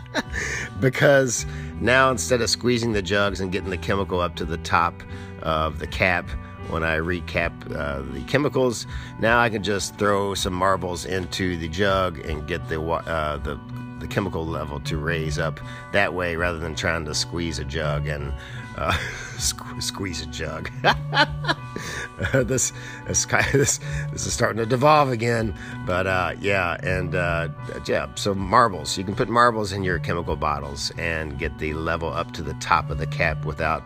Because 0.84 1.46
now 1.80 2.12
instead 2.12 2.42
of 2.42 2.50
squeezing 2.50 2.92
the 2.92 3.02
jugs 3.02 3.40
and 3.40 3.54
getting 3.54 3.70
the 3.70 3.78
chemical 3.78 4.20
up 4.20 4.36
to 4.36 4.44
the 4.44 4.58
top 4.58 5.02
of 5.42 5.80
the 5.80 5.88
cap 5.88 6.30
when 6.70 6.84
I 6.84 6.98
recap 6.98 7.52
uh, 7.76 8.02
the 8.14 8.22
chemicals. 8.24 8.88
Now 9.20 9.40
I 9.40 9.50
can 9.50 9.64
just 9.64 9.98
throw 9.98 10.34
some 10.34 10.54
marbles 10.54 11.06
into 11.06 11.58
the 11.58 11.68
jug 11.68 12.20
and 12.20 12.48
get 12.48 12.68
the 12.70 12.82
uh, 12.82 13.38
the 13.38 13.60
the 14.04 14.08
chemical 14.08 14.46
level 14.46 14.82
to 14.82 14.98
raise 14.98 15.40
up 15.40 15.60
that 15.94 16.14
way 16.14 16.36
rather 16.36 16.60
than 16.60 16.76
trying 16.76 17.06
to 17.06 17.16
squeeze 17.16 17.58
a 17.58 17.64
jug 17.64 18.06
and 18.06 18.34
uh, 18.78 18.92
sque- 19.38 19.82
squeeze 19.82 20.22
a 20.22 20.26
jug. 20.26 20.70
this, 22.34 22.74
this, 23.08 23.26
this, 23.54 23.80
this 24.12 24.26
is 24.26 24.34
starting 24.34 24.58
to 24.58 24.66
devolve 24.66 25.10
again, 25.10 25.56
but 25.86 26.06
uh, 26.06 26.34
yeah, 26.40 26.78
and 26.84 27.16
uh, 27.16 27.48
yeah, 27.88 28.14
so 28.16 28.34
marbles. 28.34 28.98
You 28.98 29.04
can 29.04 29.16
put 29.16 29.30
marbles 29.30 29.72
in 29.72 29.84
your 29.84 30.00
chemical 30.00 30.36
bottles 30.36 30.92
and 30.98 31.40
get 31.40 31.58
the 31.60 31.74
level 31.74 32.10
up 32.10 32.34
to 32.34 32.42
the 32.42 32.54
top 32.56 32.90
of 32.90 32.98
the 32.98 33.08
cap 33.08 33.46
without 33.46 33.84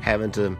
having 0.00 0.30
to 0.32 0.56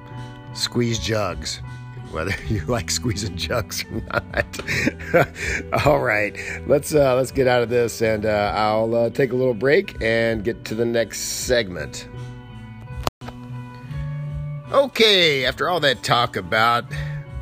squeeze 0.59 0.99
jugs, 0.99 1.63
whether 2.11 2.35
you 2.49 2.61
like 2.67 2.91
squeezing 2.91 3.37
jugs 3.37 3.85
or 3.85 4.03
not. 4.13 5.87
All 5.87 6.01
right, 6.01 6.37
let's 6.67 6.95
uh, 6.95 7.15
let's 7.15 7.33
get 7.33 7.47
out 7.47 7.63
of 7.63 7.69
this, 7.69 8.03
and 8.03 8.27
uh, 8.27 8.53
I'll 8.55 8.95
uh, 8.95 9.11
take 9.11 9.33
a 9.33 9.37
little 9.37 9.55
break 9.55 10.01
and 10.03 10.45
get 10.45 10.65
to 10.67 10.75
the 10.75 10.85
next 10.85 11.21
segment. 11.21 12.09
Okay, 14.71 15.47
after 15.47 15.67
all 15.67 15.81
that 15.81 16.03
talk 16.03 16.37
about 16.37 16.85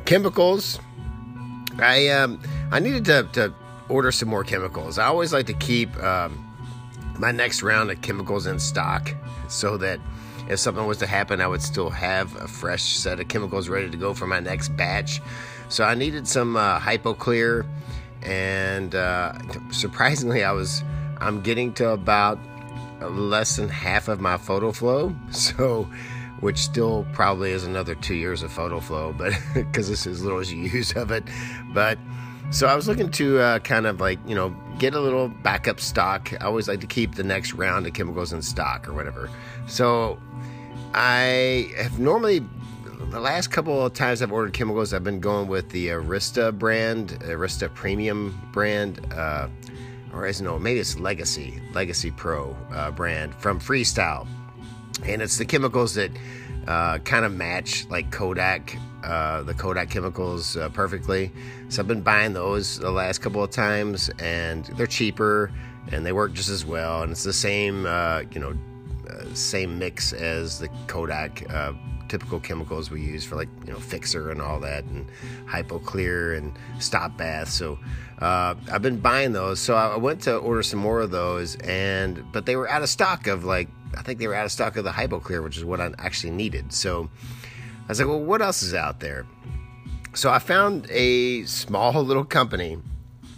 chemicals, 0.05 0.79
I 1.77 2.07
um, 2.07 2.41
I 2.71 2.79
needed 2.79 3.03
to, 3.05 3.27
to 3.33 3.53
order 3.89 4.13
some 4.13 4.29
more 4.29 4.45
chemicals. 4.45 4.97
I 4.97 5.07
always 5.07 5.33
like 5.33 5.45
to 5.47 5.53
keep 5.53 5.95
um, 6.01 6.47
my 7.19 7.31
next 7.31 7.63
round 7.63 7.91
of 7.91 8.01
chemicals 8.01 8.47
in 8.47 8.59
stock 8.59 9.13
so 9.49 9.75
that 9.77 9.99
if 10.49 10.59
something 10.59 10.85
was 10.85 10.97
to 10.99 11.07
happen, 11.07 11.41
I 11.41 11.47
would 11.47 11.61
still 11.61 11.89
have 11.89 12.35
a 12.35 12.47
fresh 12.47 12.83
set 12.83 13.19
of 13.19 13.27
chemicals 13.27 13.69
ready 13.69 13.89
to 13.89 13.97
go 13.97 14.13
for 14.13 14.27
my 14.27 14.39
next 14.39 14.69
batch. 14.69 15.21
So 15.69 15.83
I 15.83 15.95
needed 15.95 16.27
some 16.27 16.55
uh, 16.55 16.79
HypoClear, 16.79 17.65
and 18.21 18.95
uh, 18.95 19.33
surprisingly, 19.71 20.43
I 20.43 20.51
was 20.51 20.83
I'm 21.19 21.41
getting 21.41 21.73
to 21.73 21.89
about 21.89 22.39
less 23.01 23.57
than 23.57 23.69
half 23.69 24.07
of 24.07 24.19
my 24.19 24.37
Photo-Flo. 24.37 25.15
So 25.31 25.87
which 26.39 26.59
still 26.59 27.05
probably 27.13 27.51
is 27.51 27.63
another 27.63 27.95
two 27.95 28.13
years 28.13 28.43
of 28.43 28.51
Photo-Flo, 28.51 29.13
but 29.17 29.33
because 29.53 29.89
this 29.89 30.05
is 30.05 30.17
as 30.17 30.23
little 30.23 30.39
as 30.39 30.53
you 30.53 30.61
use 30.61 30.93
of 30.93 31.11
it. 31.11 31.23
But 31.73 31.97
so 32.49 32.67
I 32.67 32.75
was 32.75 32.87
looking 32.87 33.09
to 33.11 33.39
uh, 33.39 33.59
kind 33.59 33.85
of 33.85 33.99
like 33.99 34.19
you 34.27 34.35
know 34.35 34.55
get 34.79 34.93
a 34.93 34.99
little 34.99 35.27
backup 35.27 35.79
stock. 35.79 36.31
I 36.39 36.45
always 36.45 36.67
like 36.67 36.81
to 36.81 36.87
keep 36.87 37.15
the 37.15 37.23
next 37.23 37.53
round 37.53 37.87
of 37.87 37.93
chemicals 37.93 38.33
in 38.33 38.41
stock 38.41 38.87
or 38.87 38.93
whatever. 38.93 39.29
So 39.67 40.19
I 40.93 41.71
have 41.77 41.99
normally 41.99 42.41
the 43.09 43.19
last 43.19 43.47
couple 43.47 43.85
of 43.85 43.93
times 43.93 44.21
I've 44.21 44.31
ordered 44.31 44.53
chemicals, 44.53 44.93
I've 44.93 45.03
been 45.03 45.19
going 45.19 45.47
with 45.47 45.69
the 45.69 45.89
Arista 45.89 46.57
brand, 46.57 47.09
Arista 47.21 47.73
Premium 47.73 48.37
brand, 48.51 49.05
uh, 49.13 49.47
or 50.13 50.25
as 50.25 50.41
no, 50.41 50.59
maybe 50.59 50.79
it's 50.79 50.99
Legacy, 50.99 51.61
Legacy 51.73 52.11
Pro 52.11 52.55
uh, 52.71 52.91
brand 52.91 53.33
from 53.35 53.59
Freestyle, 53.59 54.27
and 55.05 55.21
it's 55.21 55.37
the 55.37 55.45
chemicals 55.45 55.95
that 55.95 56.11
uh, 56.67 56.99
kind 56.99 57.25
of 57.25 57.33
match 57.33 57.87
like 57.89 58.11
Kodak, 58.11 58.77
uh, 59.03 59.43
the 59.43 59.53
Kodak 59.53 59.89
chemicals 59.89 60.57
uh, 60.57 60.69
perfectly. 60.69 61.31
So 61.69 61.81
I've 61.81 61.87
been 61.87 62.01
buying 62.01 62.33
those 62.33 62.79
the 62.79 62.91
last 62.91 63.19
couple 63.19 63.43
of 63.43 63.51
times, 63.51 64.09
and 64.19 64.65
they're 64.75 64.87
cheaper 64.87 65.51
and 65.91 66.05
they 66.05 66.11
work 66.11 66.33
just 66.33 66.49
as 66.49 66.65
well, 66.65 67.03
and 67.03 67.11
it's 67.13 67.23
the 67.23 67.31
same, 67.31 67.85
uh, 67.85 68.23
you 68.33 68.41
know 68.41 68.53
same 69.33 69.79
mix 69.79 70.13
as 70.13 70.59
the 70.59 70.67
Kodak 70.87 71.49
uh, 71.53 71.73
typical 72.07 72.39
chemicals 72.39 72.89
we 72.89 73.01
use 73.01 73.23
for 73.23 73.35
like 73.35 73.49
you 73.65 73.73
know 73.73 73.79
fixer 73.79 74.31
and 74.31 74.41
all 74.41 74.59
that 74.59 74.83
and 74.85 75.05
hypoclear 75.45 76.37
and 76.37 76.53
stop 76.79 77.17
bath 77.17 77.49
so 77.49 77.77
uh, 78.19 78.55
i've 78.71 78.81
been 78.81 78.99
buying 78.99 79.33
those 79.33 79.59
so 79.59 79.75
i 79.75 79.95
went 79.97 80.21
to 80.21 80.37
order 80.37 80.63
some 80.63 80.79
more 80.79 81.01
of 81.01 81.11
those 81.11 81.55
and 81.57 82.23
but 82.31 82.45
they 82.45 82.55
were 82.55 82.69
out 82.69 82.81
of 82.81 82.89
stock 82.89 83.27
of 83.27 83.43
like 83.43 83.67
i 83.95 84.01
think 84.01 84.19
they 84.19 84.27
were 84.27 84.35
out 84.35 84.45
of 84.45 84.51
stock 84.51 84.75
of 84.77 84.83
the 84.83 84.91
hypoclear 84.91 85.43
which 85.43 85.57
is 85.57 85.63
what 85.63 85.79
i 85.79 85.91
actually 85.99 86.31
needed 86.31 86.73
so 86.73 87.09
i 87.85 87.87
was 87.87 87.99
like 87.99 88.07
well 88.07 88.19
what 88.19 88.41
else 88.41 88.63
is 88.63 88.73
out 88.73 88.99
there 88.99 89.25
so 90.13 90.31
i 90.31 90.39
found 90.39 90.87
a 90.89 91.43
small 91.43 91.93
little 92.03 92.25
company 92.25 92.77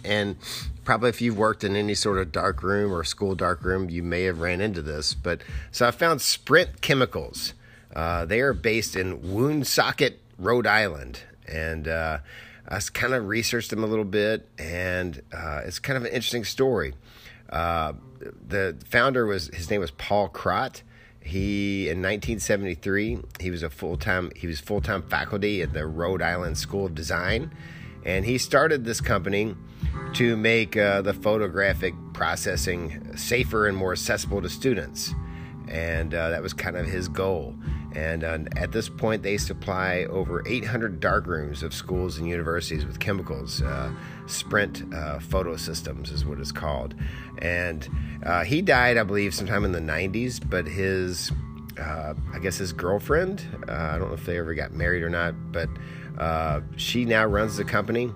and 0.04 0.36
probably 0.84 1.08
if 1.08 1.20
you've 1.20 1.38
worked 1.38 1.64
in 1.64 1.76
any 1.76 1.94
sort 1.94 2.18
of 2.18 2.32
dark 2.32 2.62
room 2.62 2.92
or 2.92 3.04
school 3.04 3.34
dark 3.34 3.62
room, 3.62 3.90
you 3.90 4.02
may 4.02 4.24
have 4.24 4.40
ran 4.40 4.60
into 4.60 4.82
this. 4.82 5.14
But 5.14 5.42
so 5.70 5.86
I 5.86 5.90
found 5.90 6.20
Sprint 6.20 6.80
Chemicals. 6.80 7.54
Uh, 7.94 8.24
they 8.24 8.40
are 8.40 8.52
based 8.52 8.96
in 8.96 9.32
Woonsocket, 9.32 10.20
Rhode 10.38 10.66
Island, 10.66 11.20
and 11.46 11.88
uh, 11.88 12.18
I 12.68 12.80
kind 12.92 13.14
of 13.14 13.26
researched 13.26 13.70
them 13.70 13.82
a 13.82 13.86
little 13.86 14.04
bit, 14.04 14.48
and 14.58 15.22
uh, 15.32 15.62
it's 15.64 15.78
kind 15.78 15.96
of 15.96 16.04
an 16.04 16.10
interesting 16.10 16.44
story. 16.44 16.94
Uh, 18.24 18.30
the 18.46 18.76
founder 18.84 19.26
was 19.26 19.48
his 19.48 19.70
name 19.70 19.80
was 19.80 19.90
Paul 19.92 20.28
Krot. 20.28 20.82
He 21.22 21.88
in 21.88 21.98
1973 21.98 23.18
he 23.40 23.50
was 23.50 23.62
a 23.62 23.70
full 23.70 23.96
time 23.96 24.30
he 24.34 24.46
was 24.46 24.60
full 24.60 24.80
time 24.80 25.02
faculty 25.02 25.62
at 25.62 25.72
the 25.72 25.86
Rhode 25.86 26.22
Island 26.22 26.58
School 26.58 26.86
of 26.86 26.94
Design, 26.94 27.54
and 28.04 28.24
he 28.24 28.38
started 28.38 28.84
this 28.84 29.00
company 29.00 29.54
to 30.14 30.36
make 30.36 30.76
uh, 30.76 31.02
the 31.02 31.14
photographic 31.14 31.94
processing 32.12 33.16
safer 33.16 33.66
and 33.66 33.76
more 33.76 33.92
accessible 33.92 34.42
to 34.42 34.48
students. 34.48 35.14
And 35.68 36.14
uh, 36.14 36.30
that 36.30 36.42
was 36.42 36.52
kind 36.52 36.76
of 36.76 36.86
his 36.86 37.06
goal. 37.06 37.54
And 37.94 38.24
uh, 38.24 38.38
at 38.56 38.72
this 38.72 38.88
point, 38.88 39.22
they 39.22 39.36
supply 39.36 40.06
over 40.10 40.46
800 40.46 41.00
darkrooms 41.00 41.62
of 41.62 41.72
schools 41.72 42.18
and 42.18 42.28
universities 42.28 42.84
with 42.84 42.98
chemicals. 42.98 43.62
Sprint 44.30 44.82
uh, 44.94 45.18
Photo 45.18 45.56
Systems 45.56 46.10
is 46.10 46.24
what 46.24 46.38
it's 46.38 46.52
called. 46.52 46.94
And 47.38 47.88
uh, 48.24 48.44
he 48.44 48.62
died, 48.62 48.96
I 48.96 49.02
believe, 49.02 49.34
sometime 49.34 49.64
in 49.64 49.72
the 49.72 49.80
90s, 49.80 50.40
but 50.48 50.66
his 50.66 51.32
uh, 51.78 52.14
I 52.34 52.38
guess 52.38 52.58
his 52.58 52.72
girlfriend. 52.72 53.42
Uh, 53.68 53.72
I 53.72 53.98
don't 53.98 54.08
know 54.08 54.14
if 54.14 54.26
they 54.26 54.38
ever 54.38 54.54
got 54.54 54.72
married 54.72 55.02
or 55.02 55.08
not, 55.08 55.34
but 55.52 55.68
uh, 56.18 56.60
she 56.76 57.04
now 57.04 57.24
runs 57.24 57.56
the 57.56 57.64
company. 57.64 58.12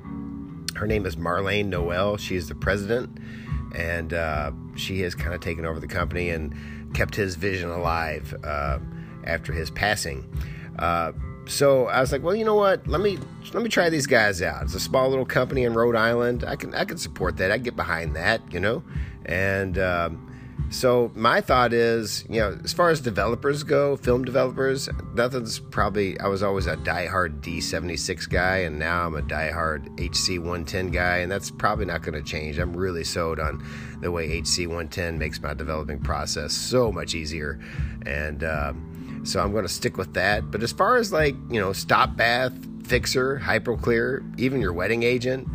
Her 0.74 0.86
name 0.86 1.06
is 1.06 1.16
Marlene 1.16 1.66
Noel. 1.66 2.16
She 2.16 2.36
is 2.36 2.48
the 2.48 2.54
president, 2.54 3.18
and 3.74 4.12
uh, 4.12 4.52
she 4.76 5.00
has 5.00 5.14
kind 5.14 5.34
of 5.34 5.40
taken 5.40 5.64
over 5.64 5.80
the 5.80 5.86
company 5.86 6.30
and 6.30 6.54
kept 6.94 7.14
his 7.14 7.36
vision 7.36 7.70
alive 7.70 8.34
after 9.24 9.52
his 9.52 9.70
passing. 9.70 10.28
Uh, 10.78 11.12
so 11.46 11.86
I 11.86 12.00
was 12.00 12.12
like, 12.12 12.22
well, 12.22 12.34
you 12.34 12.44
know 12.44 12.54
what? 12.54 12.86
Let 12.86 13.00
me 13.00 13.18
let 13.52 13.62
me 13.62 13.68
try 13.68 13.90
these 13.90 14.06
guys 14.06 14.42
out. 14.42 14.62
It's 14.62 14.74
a 14.74 14.80
small 14.80 15.08
little 15.08 15.26
company 15.26 15.64
in 15.64 15.74
Rhode 15.74 15.96
Island. 15.96 16.44
I 16.44 16.56
can 16.56 16.74
I 16.74 16.84
can 16.84 16.98
support 16.98 17.36
that. 17.38 17.50
I 17.50 17.58
get 17.58 17.76
behind 17.76 18.16
that, 18.16 18.40
you 18.52 18.60
know. 18.60 18.82
And 19.26 19.78
um, 19.78 20.34
so 20.70 21.12
my 21.14 21.40
thought 21.40 21.72
is, 21.72 22.24
you 22.28 22.40
know, 22.40 22.58
as 22.64 22.72
far 22.72 22.90
as 22.90 23.00
developers 23.00 23.62
go, 23.62 23.96
film 23.96 24.24
developers, 24.24 24.88
nothing's 25.14 25.58
probably. 25.58 26.18
I 26.18 26.26
was 26.26 26.42
always 26.42 26.66
a 26.66 26.76
diehard 26.76 27.40
D76 27.42 28.28
guy, 28.28 28.58
and 28.58 28.78
now 28.78 29.06
I'm 29.06 29.14
a 29.14 29.22
diehard 29.22 29.96
HC110 29.98 30.92
guy, 30.92 31.18
and 31.18 31.30
that's 31.30 31.50
probably 31.50 31.84
not 31.84 32.02
going 32.02 32.14
to 32.14 32.22
change. 32.22 32.58
I'm 32.58 32.76
really 32.76 33.04
sold 33.04 33.38
on 33.38 33.64
the 34.00 34.10
way 34.10 34.40
HC110 34.40 35.16
makes 35.16 35.40
my 35.40 35.54
developing 35.54 36.00
process 36.00 36.52
so 36.52 36.90
much 36.90 37.14
easier, 37.14 37.60
and 38.06 38.42
um, 38.44 38.93
so 39.24 39.40
I'm 39.40 39.52
going 39.52 39.64
to 39.64 39.72
stick 39.72 39.96
with 39.96 40.14
that. 40.14 40.50
But 40.50 40.62
as 40.62 40.72
far 40.72 40.96
as 40.96 41.12
like 41.12 41.34
you 41.50 41.60
know, 41.60 41.72
stop 41.72 42.16
bath, 42.16 42.52
fixer, 42.86 43.40
hypoclear, 43.42 44.22
even 44.38 44.60
your 44.60 44.72
wetting 44.72 45.02
agent, 45.02 45.48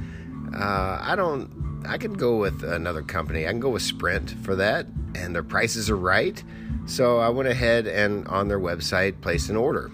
uh, 0.55 0.99
I 1.01 1.15
don't. 1.15 1.57
I 1.88 1.97
can 1.97 2.13
go 2.13 2.35
with 2.35 2.63
another 2.63 3.01
company. 3.01 3.47
I 3.47 3.51
can 3.51 3.61
go 3.61 3.69
with 3.69 3.81
Sprint 3.81 4.31
for 4.43 4.55
that 4.57 4.85
and 5.15 5.35
their 5.35 5.43
prices 5.43 5.89
are 5.89 5.97
right. 5.97 6.43
So 6.85 7.19
I 7.19 7.29
went 7.29 7.49
ahead 7.49 7.88
and 7.88 8.27
on 8.27 8.47
their 8.47 8.59
website 8.59 9.21
placed 9.21 9.49
an 9.49 9.55
order. 9.55 9.91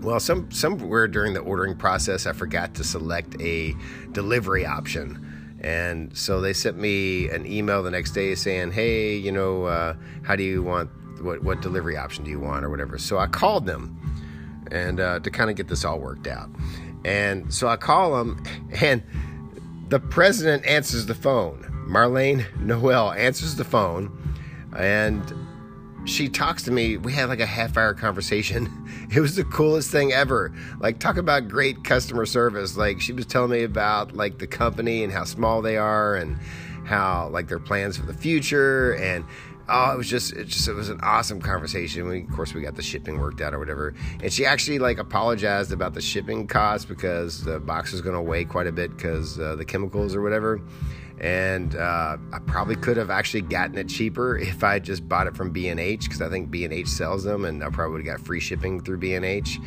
Well, 0.00 0.20
some 0.20 0.50
somewhere 0.50 1.08
during 1.08 1.32
the 1.32 1.40
ordering 1.40 1.76
process, 1.76 2.26
I 2.26 2.32
forgot 2.32 2.74
to 2.74 2.84
select 2.84 3.40
a 3.40 3.74
delivery 4.12 4.66
option, 4.66 5.56
and 5.60 6.16
so 6.16 6.42
they 6.42 6.52
sent 6.52 6.76
me 6.76 7.30
an 7.30 7.46
email 7.46 7.82
the 7.82 7.90
next 7.90 8.10
day 8.10 8.34
saying, 8.34 8.72
"Hey, 8.72 9.16
you 9.16 9.32
know, 9.32 9.64
uh, 9.64 9.94
how 10.22 10.36
do 10.36 10.42
you 10.42 10.62
want 10.62 10.90
what 11.24 11.42
what 11.42 11.60
delivery 11.60 11.96
option 11.96 12.24
do 12.24 12.30
you 12.30 12.40
want 12.40 12.64
or 12.64 12.70
whatever?" 12.70 12.98
So 12.98 13.18
I 13.18 13.26
called 13.26 13.66
them, 13.66 13.98
and 14.70 15.00
uh, 15.00 15.20
to 15.20 15.30
kind 15.30 15.50
of 15.50 15.56
get 15.56 15.68
this 15.68 15.84
all 15.84 15.98
worked 15.98 16.26
out, 16.26 16.50
and 17.04 17.52
so 17.52 17.68
I 17.68 17.76
call 17.76 18.16
them, 18.16 18.42
and 18.80 19.02
the 19.88 20.00
president 20.00 20.64
answers 20.66 21.06
the 21.06 21.14
phone. 21.14 21.70
Marlene 21.88 22.46
Noel 22.58 23.12
answers 23.12 23.56
the 23.56 23.64
phone 23.64 24.10
and 24.76 25.34
she 26.04 26.28
talks 26.28 26.62
to 26.64 26.70
me. 26.70 26.96
We 26.96 27.12
had 27.12 27.28
like 27.28 27.40
a 27.40 27.46
half 27.46 27.76
hour 27.76 27.94
conversation. 27.94 28.80
It 29.14 29.20
was 29.20 29.36
the 29.36 29.44
coolest 29.44 29.92
thing 29.92 30.12
ever. 30.12 30.52
Like 30.80 30.98
talk 30.98 31.18
about 31.18 31.46
great 31.46 31.84
customer 31.84 32.26
service. 32.26 32.76
Like 32.76 33.00
she 33.00 33.12
was 33.12 33.26
telling 33.26 33.52
me 33.52 33.62
about 33.62 34.16
like 34.16 34.38
the 34.38 34.48
company 34.48 35.04
and 35.04 35.12
how 35.12 35.22
small 35.22 35.62
they 35.62 35.76
are 35.76 36.16
and 36.16 36.36
how 36.84 37.28
like 37.28 37.46
their 37.46 37.60
plans 37.60 37.96
for 37.96 38.06
the 38.06 38.14
future 38.14 38.94
and 38.94 39.24
oh 39.68 39.92
it 39.92 39.96
was 39.96 40.08
just 40.08 40.32
it 40.34 40.46
just 40.46 40.68
it 40.68 40.72
was 40.72 40.88
an 40.88 41.00
awesome 41.02 41.40
conversation 41.40 42.06
we, 42.06 42.22
of 42.22 42.30
course 42.30 42.54
we 42.54 42.60
got 42.60 42.74
the 42.74 42.82
shipping 42.82 43.18
worked 43.18 43.40
out 43.40 43.54
or 43.54 43.58
whatever 43.58 43.94
and 44.22 44.32
she 44.32 44.44
actually 44.44 44.78
like 44.78 44.98
apologized 44.98 45.72
about 45.72 45.94
the 45.94 46.00
shipping 46.00 46.46
cost 46.46 46.88
because 46.88 47.42
the 47.44 47.58
box 47.60 47.92
was 47.92 48.00
going 48.00 48.14
to 48.14 48.22
weigh 48.22 48.44
quite 48.44 48.66
a 48.66 48.72
bit 48.72 48.94
because 48.96 49.38
uh, 49.38 49.54
the 49.56 49.64
chemicals 49.64 50.14
or 50.14 50.22
whatever 50.22 50.60
and 51.20 51.76
uh, 51.76 52.16
I 52.32 52.38
probably 52.40 52.76
could 52.76 52.96
have 52.96 53.10
actually 53.10 53.42
gotten 53.42 53.78
it 53.78 53.88
cheaper 53.88 54.36
if 54.36 54.64
I 54.64 54.78
just 54.78 55.08
bought 55.08 55.26
it 55.26 55.36
from 55.36 55.50
B&H 55.52 56.04
because 56.04 56.20
I 56.20 56.28
think 56.28 56.50
B&H 56.50 56.88
sells 56.88 57.24
them, 57.24 57.44
and 57.44 57.62
I 57.62 57.70
probably 57.70 57.92
would 57.92 58.06
have 58.06 58.18
got 58.18 58.26
free 58.26 58.40
shipping 58.40 58.82
through 58.82 58.98
B&H. 58.98 59.60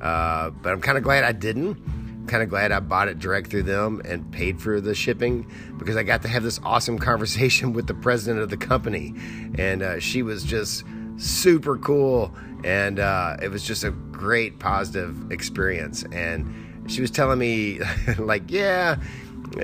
Uh, 0.00 0.50
but 0.50 0.72
I'm 0.72 0.80
kind 0.80 0.96
of 0.96 1.04
glad 1.04 1.24
I 1.24 1.32
didn't. 1.32 1.76
Kind 2.26 2.42
of 2.42 2.48
glad 2.48 2.72
I 2.72 2.80
bought 2.80 3.08
it 3.08 3.18
direct 3.18 3.50
through 3.50 3.64
them 3.64 4.00
and 4.04 4.30
paid 4.32 4.60
for 4.60 4.80
the 4.80 4.94
shipping 4.94 5.50
because 5.78 5.96
I 5.96 6.02
got 6.02 6.22
to 6.22 6.28
have 6.28 6.42
this 6.42 6.60
awesome 6.64 6.98
conversation 7.10 7.72
with 7.72 7.86
the 7.86 7.94
president 7.94 8.42
of 8.42 8.50
the 8.50 8.56
company, 8.56 9.14
and 9.56 9.82
uh, 9.82 10.00
she 10.00 10.22
was 10.22 10.44
just 10.44 10.84
super 11.16 11.76
cool, 11.78 12.34
and 12.64 12.98
uh, 12.98 13.36
it 13.42 13.48
was 13.48 13.64
just 13.64 13.84
a 13.84 13.90
great 13.90 14.58
positive 14.58 15.30
experience. 15.30 16.04
And 16.12 16.90
she 16.90 17.00
was 17.00 17.10
telling 17.10 17.38
me, 17.38 17.80
like, 18.18 18.50
yeah 18.50 18.96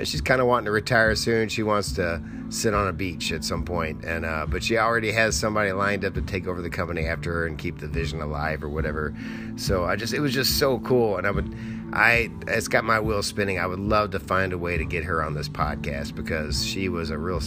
she's 0.03 0.21
kind 0.21 0.41
of 0.41 0.47
wanting 0.47 0.65
to 0.65 0.71
retire 0.71 1.15
soon. 1.15 1.49
She 1.49 1.63
wants 1.63 1.93
to 1.93 2.21
sit 2.49 2.73
on 2.73 2.87
a 2.87 2.93
beach 2.93 3.31
at 3.31 3.43
some 3.43 3.63
point, 3.63 4.03
and 4.03 4.25
uh, 4.25 4.45
but 4.47 4.63
she 4.63 4.77
already 4.77 5.11
has 5.11 5.35
somebody 5.35 5.71
lined 5.71 6.05
up 6.05 6.13
to 6.15 6.21
take 6.21 6.47
over 6.47 6.61
the 6.61 6.69
company 6.69 7.05
after 7.05 7.31
her 7.33 7.47
and 7.47 7.57
keep 7.57 7.79
the 7.79 7.87
vision 7.87 8.21
alive 8.21 8.63
or 8.63 8.69
whatever. 8.69 9.15
So 9.55 9.85
I 9.85 9.95
just 9.95 10.13
it 10.13 10.19
was 10.19 10.33
just 10.33 10.57
so 10.59 10.79
cool, 10.79 11.17
and 11.17 11.27
I 11.27 11.31
would 11.31 11.53
I 11.93 12.29
it's 12.47 12.67
got 12.67 12.83
my 12.83 12.99
wheels 12.99 13.27
spinning. 13.27 13.59
I 13.59 13.67
would 13.67 13.79
love 13.79 14.11
to 14.11 14.19
find 14.19 14.53
a 14.53 14.57
way 14.57 14.77
to 14.77 14.85
get 14.85 15.03
her 15.05 15.23
on 15.23 15.33
this 15.33 15.49
podcast 15.49 16.15
because 16.15 16.65
she 16.65 16.89
was 16.89 17.09
a 17.09 17.17
real 17.17 17.41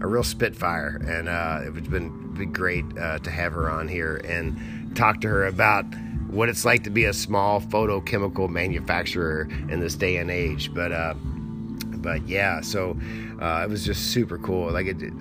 a 0.00 0.06
real 0.06 0.22
spitfire, 0.22 1.00
and 1.06 1.28
uh, 1.28 1.60
it 1.64 1.72
would 1.72 1.90
been 1.90 2.34
be 2.34 2.46
great 2.46 2.84
uh, 2.98 3.18
to 3.20 3.30
have 3.30 3.52
her 3.52 3.70
on 3.70 3.88
here 3.88 4.16
and 4.24 4.94
talk 4.96 5.20
to 5.22 5.28
her 5.28 5.46
about 5.46 5.84
what 6.28 6.48
it's 6.48 6.64
like 6.64 6.84
to 6.84 6.90
be 6.90 7.04
a 7.04 7.12
small 7.12 7.60
photochemical 7.60 8.48
manufacturer 8.48 9.48
in 9.70 9.80
this 9.80 9.94
day 9.94 10.16
and 10.16 10.30
age. 10.30 10.74
But 10.74 10.92
uh, 10.92 11.14
but 11.16 12.26
yeah, 12.28 12.60
so 12.60 12.98
uh, 13.40 13.62
it 13.64 13.70
was 13.70 13.84
just 13.84 14.12
super 14.12 14.38
cool. 14.38 14.70
Like 14.70 14.86
it, 14.86 15.02
it, 15.02 15.12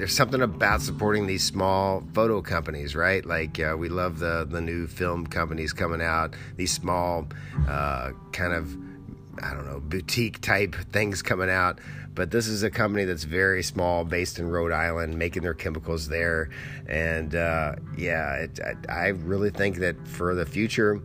there's 0.00 0.16
something 0.16 0.40
about 0.40 0.80
supporting 0.80 1.26
these 1.26 1.44
small 1.44 2.02
photo 2.14 2.40
companies, 2.40 2.96
right? 2.96 3.22
Like 3.26 3.60
uh, 3.60 3.76
we 3.78 3.90
love 3.90 4.18
the 4.18 4.46
the 4.48 4.62
new 4.62 4.86
film 4.86 5.26
companies 5.26 5.74
coming 5.74 6.00
out. 6.00 6.34
These 6.56 6.72
small 6.72 7.26
uh, 7.68 8.12
kind 8.32 8.54
of 8.54 8.74
I 9.42 9.52
don't 9.52 9.66
know 9.66 9.78
boutique 9.78 10.40
type 10.40 10.74
things 10.90 11.20
coming 11.20 11.50
out. 11.50 11.80
But 12.14 12.30
this 12.30 12.48
is 12.48 12.62
a 12.62 12.70
company 12.70 13.04
that's 13.04 13.24
very 13.24 13.62
small, 13.62 14.04
based 14.04 14.38
in 14.38 14.48
Rhode 14.48 14.72
Island, 14.72 15.18
making 15.18 15.42
their 15.42 15.54
chemicals 15.54 16.08
there. 16.08 16.48
And 16.88 17.34
uh, 17.34 17.76
yeah, 17.96 18.36
it, 18.36 18.58
I, 18.88 18.92
I 18.92 19.06
really 19.08 19.50
think 19.50 19.76
that 19.76 20.08
for 20.08 20.34
the 20.34 20.46
future 20.46 21.00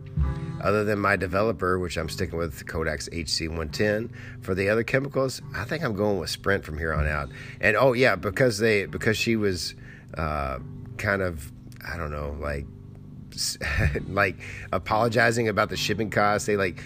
other 0.66 0.82
than 0.82 0.98
my 0.98 1.14
developer, 1.14 1.78
which 1.78 1.96
I'm 1.96 2.08
sticking 2.08 2.36
with 2.36 2.66
Kodak's 2.66 3.08
HC110. 3.10 4.10
For 4.40 4.52
the 4.52 4.68
other 4.68 4.82
chemicals, 4.82 5.40
I 5.54 5.62
think 5.62 5.84
I'm 5.84 5.94
going 5.94 6.18
with 6.18 6.28
Sprint 6.28 6.64
from 6.64 6.76
here 6.76 6.92
on 6.92 7.06
out. 7.06 7.30
And 7.60 7.76
oh 7.76 7.92
yeah, 7.92 8.16
because 8.16 8.58
they 8.58 8.86
because 8.86 9.16
she 9.16 9.36
was 9.36 9.76
uh, 10.14 10.58
kind 10.98 11.22
of 11.22 11.52
I 11.88 11.96
don't 11.96 12.10
know 12.10 12.36
like 12.40 12.66
like 14.08 14.36
apologizing 14.72 15.48
about 15.48 15.68
the 15.68 15.76
shipping 15.76 16.10
costs. 16.10 16.46
They 16.46 16.56
like 16.56 16.82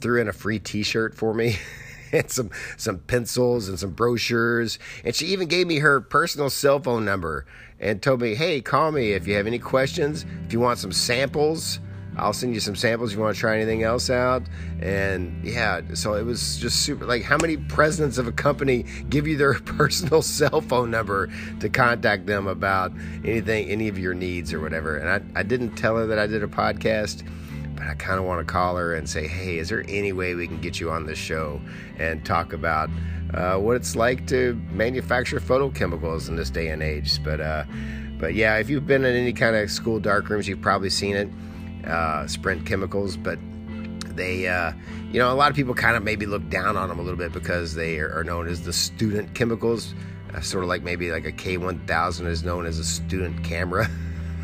threw 0.00 0.20
in 0.20 0.28
a 0.28 0.32
free 0.32 0.60
T-shirt 0.60 1.16
for 1.16 1.34
me. 1.34 1.56
and 2.12 2.30
some 2.30 2.50
some 2.76 2.98
pencils 3.00 3.68
and 3.68 3.76
some 3.80 3.90
brochures 3.90 4.78
and 5.04 5.16
she 5.16 5.26
even 5.26 5.48
gave 5.48 5.66
me 5.66 5.80
her 5.80 6.00
personal 6.00 6.48
cell 6.48 6.78
phone 6.78 7.04
number 7.04 7.44
and 7.80 8.00
told 8.00 8.20
me 8.20 8.36
hey 8.36 8.60
call 8.60 8.92
me 8.92 9.12
if 9.12 9.26
you 9.26 9.34
have 9.34 9.48
any 9.48 9.58
questions 9.58 10.24
if 10.46 10.52
you 10.52 10.60
want 10.60 10.78
some 10.78 10.92
samples 10.92 11.80
I'll 12.16 12.32
send 12.32 12.54
you 12.54 12.60
some 12.60 12.76
samples 12.76 13.10
if 13.10 13.16
you 13.16 13.22
want 13.22 13.34
to 13.34 13.40
try 13.40 13.56
anything 13.56 13.82
else 13.82 14.10
out. 14.10 14.42
And 14.80 15.44
yeah, 15.44 15.80
so 15.94 16.14
it 16.14 16.24
was 16.24 16.58
just 16.58 16.82
super. 16.82 17.06
Like, 17.06 17.22
how 17.22 17.36
many 17.38 17.56
presidents 17.56 18.18
of 18.18 18.26
a 18.26 18.32
company 18.32 18.84
give 19.08 19.26
you 19.26 19.36
their 19.36 19.54
personal 19.60 20.22
cell 20.22 20.60
phone 20.60 20.90
number 20.90 21.30
to 21.60 21.68
contact 21.68 22.26
them 22.26 22.46
about 22.46 22.92
anything, 23.24 23.68
any 23.68 23.88
of 23.88 23.98
your 23.98 24.14
needs 24.14 24.52
or 24.52 24.60
whatever? 24.60 24.96
And 24.96 25.08
I, 25.08 25.40
I 25.40 25.42
didn't 25.42 25.74
tell 25.76 25.96
her 25.96 26.06
that 26.06 26.18
I 26.18 26.26
did 26.26 26.42
a 26.42 26.48
podcast, 26.48 27.26
but 27.74 27.86
I 27.86 27.94
kind 27.94 28.18
of 28.18 28.24
want 28.24 28.46
to 28.46 28.50
call 28.50 28.76
her 28.76 28.94
and 28.94 29.08
say, 29.08 29.26
hey, 29.26 29.58
is 29.58 29.68
there 29.68 29.84
any 29.88 30.12
way 30.12 30.34
we 30.34 30.46
can 30.46 30.60
get 30.60 30.80
you 30.80 30.90
on 30.90 31.06
this 31.06 31.18
show 31.18 31.60
and 31.98 32.24
talk 32.24 32.52
about 32.52 32.90
uh, 33.32 33.56
what 33.56 33.76
it's 33.76 33.96
like 33.96 34.26
to 34.28 34.54
manufacture 34.70 35.40
photochemicals 35.40 36.28
in 36.28 36.36
this 36.36 36.50
day 36.50 36.68
and 36.68 36.82
age? 36.82 37.22
But, 37.24 37.40
uh, 37.40 37.64
but 38.18 38.34
yeah, 38.34 38.56
if 38.58 38.70
you've 38.70 38.86
been 38.86 39.04
in 39.04 39.16
any 39.16 39.32
kind 39.32 39.56
of 39.56 39.70
school 39.70 39.98
dark 39.98 40.28
rooms, 40.28 40.46
you've 40.46 40.62
probably 40.62 40.90
seen 40.90 41.16
it 41.16 41.28
uh, 41.86 42.26
Sprint 42.26 42.66
Chemicals, 42.66 43.16
but 43.16 43.38
they, 44.16 44.46
uh, 44.46 44.72
you 45.12 45.18
know, 45.18 45.32
a 45.32 45.34
lot 45.34 45.50
of 45.50 45.56
people 45.56 45.74
kind 45.74 45.96
of 45.96 46.02
maybe 46.02 46.26
look 46.26 46.48
down 46.48 46.76
on 46.76 46.88
them 46.88 46.98
a 46.98 47.02
little 47.02 47.18
bit 47.18 47.32
because 47.32 47.74
they 47.74 47.98
are 47.98 48.24
known 48.24 48.48
as 48.48 48.62
the 48.62 48.72
student 48.72 49.34
chemicals, 49.34 49.94
uh, 50.34 50.40
sort 50.40 50.64
of 50.64 50.68
like 50.68 50.82
maybe 50.82 51.10
like 51.10 51.26
a 51.26 51.32
K1000 51.32 52.26
is 52.26 52.44
known 52.44 52.66
as 52.66 52.78
a 52.78 52.84
student 52.84 53.42
camera. 53.44 53.88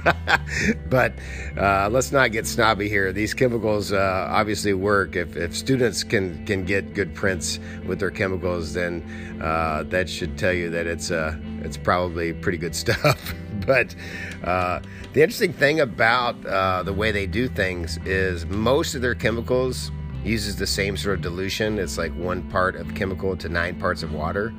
but 0.88 1.12
uh, 1.58 1.88
let's 1.90 2.12
not 2.12 2.32
get 2.32 2.46
snobby 2.46 2.88
here. 2.88 3.12
These 3.12 3.34
chemicals 3.34 3.92
uh, 3.92 4.28
obviously 4.30 4.72
work. 4.72 5.16
If, 5.16 5.36
if 5.36 5.56
students 5.56 6.04
can 6.04 6.44
can 6.46 6.64
get 6.64 6.94
good 6.94 7.14
prints 7.14 7.58
with 7.86 8.00
their 8.00 8.10
chemicals, 8.10 8.72
then 8.72 9.02
uh, 9.42 9.84
that 9.84 10.08
should 10.08 10.38
tell 10.38 10.52
you 10.52 10.70
that 10.70 10.86
it's 10.86 11.10
uh, 11.10 11.36
it's 11.62 11.76
probably 11.76 12.32
pretty 12.32 12.58
good 12.58 12.74
stuff. 12.84 13.34
But 13.70 13.94
uh, 14.42 14.80
the 15.12 15.22
interesting 15.22 15.52
thing 15.52 15.78
about 15.78 16.44
uh, 16.44 16.82
the 16.82 16.92
way 16.92 17.12
they 17.12 17.26
do 17.26 17.46
things 17.46 17.98
is 18.04 18.44
most 18.46 18.96
of 18.96 19.02
their 19.02 19.14
chemicals 19.14 19.92
uses 20.24 20.56
the 20.56 20.66
same 20.66 20.96
sort 20.96 21.14
of 21.14 21.22
dilution. 21.22 21.78
It's 21.78 21.96
like 21.96 22.12
one 22.16 22.42
part 22.50 22.74
of 22.74 22.92
chemical 22.96 23.36
to 23.36 23.48
nine 23.48 23.78
parts 23.78 24.02
of 24.02 24.12
water, 24.12 24.52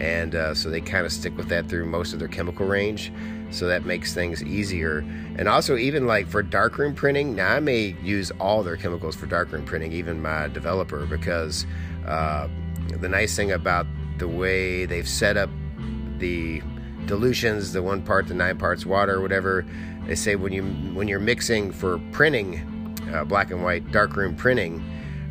and 0.00 0.34
so 0.56 0.68
they 0.68 0.80
kind 0.80 1.06
of 1.06 1.12
stick 1.12 1.36
with 1.36 1.48
that 1.48 1.68
through 1.68 1.86
most 1.86 2.12
of 2.12 2.18
their 2.18 2.28
chemical 2.28 2.66
range 2.66 3.12
so 3.50 3.66
that 3.66 3.84
makes 3.84 4.12
things 4.14 4.42
easier. 4.42 4.98
And 5.38 5.48
also, 5.48 5.76
even 5.76 6.06
like 6.06 6.26
for 6.26 6.42
darkroom 6.42 6.94
printing, 6.94 7.34
now 7.34 7.54
I 7.54 7.60
may 7.60 7.96
use 8.02 8.30
all 8.40 8.62
their 8.62 8.76
chemicals 8.76 9.14
for 9.14 9.26
darkroom 9.26 9.64
printing, 9.64 9.92
even 9.92 10.20
my 10.20 10.48
developer, 10.48 11.06
because 11.06 11.66
uh, 12.06 12.48
the 13.00 13.08
nice 13.08 13.36
thing 13.36 13.52
about 13.52 13.86
the 14.18 14.28
way 14.28 14.86
they've 14.86 15.08
set 15.08 15.36
up 15.36 15.50
the 16.18 16.62
dilutions, 17.06 17.72
the 17.72 17.82
one 17.82 18.02
part, 18.02 18.28
the 18.28 18.34
nine 18.34 18.58
parts 18.58 18.84
water, 18.84 19.20
whatever, 19.20 19.64
they 20.06 20.14
say 20.14 20.36
when 20.36 20.52
you 20.52 20.64
when 20.94 21.08
you're 21.08 21.18
mixing 21.20 21.72
for 21.72 21.98
printing 22.12 22.94
uh, 23.12 23.24
black 23.24 23.50
and 23.50 23.62
white 23.62 23.90
darkroom 23.92 24.36
printing, 24.36 24.84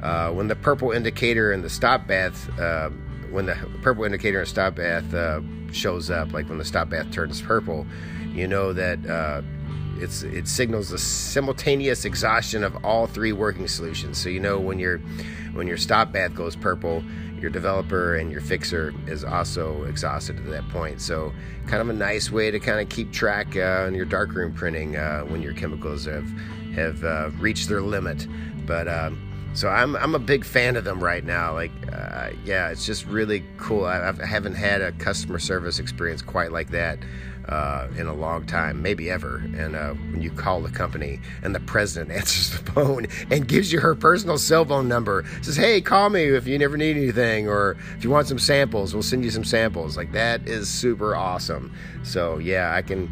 uh, 0.04 0.32
when 0.32 0.48
the 0.48 0.56
purple 0.56 0.92
indicator 0.92 1.52
in 1.52 1.62
the 1.62 1.70
stop 1.70 2.08
bath, 2.08 2.50
uh, 2.60 2.90
when 3.32 3.46
the 3.46 3.56
purple 3.82 4.04
indicator 4.04 4.40
in 4.40 4.46
stop 4.46 4.76
bath 4.76 5.14
uh, 5.14 5.42
shows 5.72 6.10
up, 6.10 6.32
like 6.34 6.48
when 6.50 6.58
the 6.58 6.66
stop 6.66 6.90
bath 6.90 7.10
turns 7.12 7.42
purple, 7.42 7.86
you 8.34 8.48
know 8.48 8.74
that 8.74 9.06
uh, 9.08 9.42
it's 9.98 10.24
it 10.24 10.48
signals 10.48 10.90
the 10.90 10.98
simultaneous 10.98 12.06
exhaustion 12.06 12.64
of 12.64 12.84
all 12.84 13.08
three 13.08 13.32
working 13.32 13.68
solutions. 13.68 14.18
So 14.18 14.30
you 14.30 14.40
know 14.40 14.60
when 14.60 14.80
your 14.80 15.00
when 15.54 15.68
your 15.68 15.78
stop 15.78 16.12
bath 16.12 16.34
goes 16.34 16.56
purple, 16.56 17.04
your 17.40 17.50
developer 17.50 18.16
and 18.16 18.32
your 18.32 18.42
fixer 18.42 18.94
is 19.08 19.24
also 19.24 19.84
exhausted 19.84 20.38
at 20.38 20.50
that 20.50 20.68
point. 20.70 21.02
So 21.02 21.34
kind 21.68 21.82
of 21.82 21.90
a 21.90 21.94
nice 21.94 22.32
way 22.32 22.52
to 22.52 22.60
kind 22.60 22.80
of 22.80 22.90
keep 22.90 23.12
track 23.12 23.56
uh, 23.56 23.86
in 23.88 23.96
your 23.96 24.06
darkroom 24.06 24.54
printing 24.54 24.96
uh, 24.96 25.22
when 25.24 25.42
your 25.42 25.54
chemicals 25.54 26.06
have 26.06 26.28
have 26.74 27.04
uh, 27.04 27.30
reached 27.40 27.70
their 27.70 27.82
limit. 27.82 28.28
But 28.66 28.88
um, 28.88 29.22
so 29.54 29.70
I'm 29.70 29.96
I'm 29.96 30.16
a 30.16 30.20
big 30.20 30.44
fan 30.44 30.76
of 30.76 30.84
them 30.84 31.02
right 31.02 31.24
now. 31.24 31.54
Like, 31.54 31.72
uh, 31.92 32.32
yeah, 32.44 32.70
it's 32.70 32.86
just 32.86 33.06
really 33.06 33.46
cool. 33.58 33.86
I, 33.86 34.10
I, 34.10 34.26
haven't 34.26 34.56
had 34.56 34.82
a 34.82 34.92
customer 34.94 35.40
service 35.40 35.80
experience 35.80 36.22
quite 36.22 36.52
like 36.52 36.72
that 36.72 37.00
uh, 37.48 37.88
in 37.98 38.08
a 38.08 38.14
long 38.14 38.46
time, 38.46 38.82
maybe 38.82 39.10
ever. 39.10 39.38
And 39.56 39.76
uh, 39.76 39.94
when 39.94 40.22
you 40.22 40.32
call 40.32 40.62
the 40.62 40.70
company 40.70 41.20
and 41.44 41.54
the 41.54 41.60
president 41.60 42.12
answers 42.18 42.52
the 42.52 42.72
phone 42.72 43.08
and 43.30 43.48
gives 43.48 43.72
you 43.72 43.80
her 43.80 43.96
personal 43.96 44.38
cell 44.38 44.66
phone 44.66 44.88
number, 44.88 45.26
says, 45.42 45.56
"Hey, 45.56 45.82
call 45.82 46.10
me 46.10 46.24
if 46.24 46.48
you 46.48 46.58
never 46.58 46.78
need 46.78 46.98
anything, 46.98 47.48
or 47.48 47.78
if 47.98 48.04
you 48.04 48.10
want 48.10 48.28
some 48.28 48.40
samples, 48.40 48.94
we'll 48.94 49.04
send 49.04 49.24
you 49.24 49.32
some 49.32 49.44
samples." 49.44 49.98
Like 49.98 50.12
that 50.14 50.48
is 50.48 50.70
super 50.70 51.16
awesome. 51.16 51.74
So 52.04 52.38
yeah, 52.38 52.74
I 52.74 52.82
can. 52.82 53.10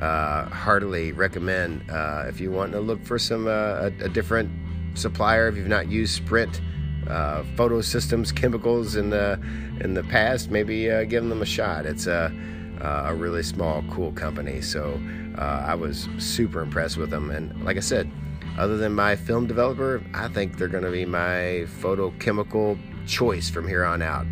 Uh, 0.00 0.48
heartily 0.48 1.12
recommend 1.12 1.88
uh, 1.88 2.24
if 2.26 2.40
you 2.40 2.50
want 2.50 2.72
to 2.72 2.80
look 2.80 3.02
for 3.04 3.16
some 3.16 3.46
uh, 3.46 3.50
a, 3.50 3.86
a 4.00 4.08
different 4.08 4.50
supplier 4.98 5.46
if 5.46 5.56
you've 5.56 5.68
not 5.68 5.88
used 5.88 6.16
Sprint 6.16 6.60
uh, 7.08 7.44
photo 7.56 7.80
systems 7.80 8.32
chemicals 8.32 8.96
in 8.96 9.10
the 9.10 9.40
in 9.80 9.94
the 9.94 10.02
past. 10.02 10.50
Maybe 10.50 10.86
give 11.06 11.28
them 11.28 11.40
a 11.40 11.46
shot. 11.46 11.86
It's 11.86 12.08
a 12.08 12.34
a 12.80 13.14
really 13.14 13.42
small, 13.42 13.82
cool 13.90 14.12
company. 14.12 14.60
So 14.60 15.00
uh, 15.38 15.64
I 15.66 15.74
was 15.74 16.08
super 16.18 16.60
impressed 16.60 16.96
with 16.96 17.10
them. 17.10 17.30
And 17.30 17.64
like 17.64 17.76
I 17.76 17.80
said, 17.80 18.10
other 18.58 18.76
than 18.76 18.94
my 18.94 19.16
film 19.16 19.46
developer, 19.46 20.02
I 20.14 20.28
think 20.28 20.58
they're 20.58 20.68
going 20.68 20.84
to 20.84 20.90
be 20.90 21.04
my 21.04 21.66
photochemical 21.80 22.78
choice 23.06 23.50
from 23.50 23.66
here 23.66 23.84
on 23.84 24.02
out. 24.02 24.26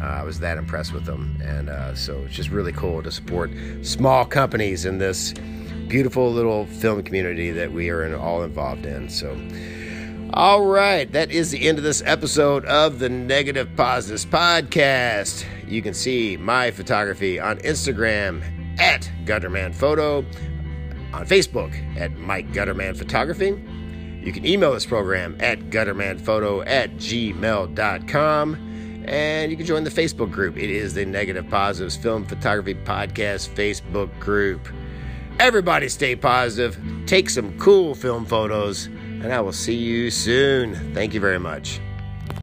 Uh, 0.00 0.06
I 0.06 0.22
was 0.22 0.40
that 0.40 0.58
impressed 0.58 0.92
with 0.92 1.04
them, 1.04 1.40
and 1.42 1.68
uh, 1.68 1.94
so 1.94 2.22
it's 2.22 2.34
just 2.34 2.50
really 2.50 2.72
cool 2.72 3.02
to 3.02 3.10
support 3.10 3.50
small 3.82 4.24
companies 4.24 4.84
in 4.84 4.98
this 4.98 5.34
beautiful 5.88 6.30
little 6.30 6.66
film 6.66 7.02
community 7.02 7.50
that 7.50 7.72
we 7.72 7.90
are 7.90 8.16
all 8.16 8.42
involved 8.42 8.86
in. 8.86 9.08
So. 9.08 9.36
All 10.34 10.66
right, 10.66 11.10
that 11.12 11.30
is 11.30 11.50
the 11.50 11.66
end 11.66 11.78
of 11.78 11.84
this 11.84 12.02
episode 12.04 12.66
of 12.66 12.98
the 12.98 13.08
Negative 13.08 13.66
Positives 13.76 14.26
Podcast. 14.26 15.46
You 15.66 15.80
can 15.80 15.94
see 15.94 16.36
my 16.36 16.70
photography 16.70 17.40
on 17.40 17.56
Instagram 17.60 18.42
at 18.78 19.10
Gutterman 19.24 19.74
Photo, 19.74 20.18
on 21.14 21.26
Facebook 21.26 21.74
at 21.96 22.12
Mike 22.18 22.52
Gutterman 22.52 22.94
Photography. 22.94 23.58
You 24.20 24.30
can 24.30 24.44
email 24.44 24.74
this 24.74 24.84
program 24.84 25.34
at 25.40 25.70
guttermanphoto 25.70 26.62
at 26.66 26.96
gmail.com. 26.96 28.54
And 29.06 29.50
you 29.50 29.56
can 29.56 29.64
join 29.64 29.84
the 29.84 29.90
Facebook 29.90 30.30
group. 30.30 30.58
It 30.58 30.68
is 30.68 30.92
the 30.92 31.06
Negative 31.06 31.48
Positives 31.48 31.96
Film 31.96 32.26
Photography 32.26 32.74
Podcast 32.74 33.48
Facebook 33.54 34.16
group. 34.20 34.68
Everybody 35.40 35.88
stay 35.88 36.16
positive, 36.16 36.78
take 37.06 37.30
some 37.30 37.58
cool 37.58 37.94
film 37.94 38.26
photos, 38.26 38.90
and 39.22 39.32
I 39.32 39.40
will 39.40 39.52
see 39.52 39.74
you 39.74 40.10
soon. 40.10 40.74
Thank 40.94 41.14
you 41.14 41.20
very 41.20 41.38
much. 41.38 41.80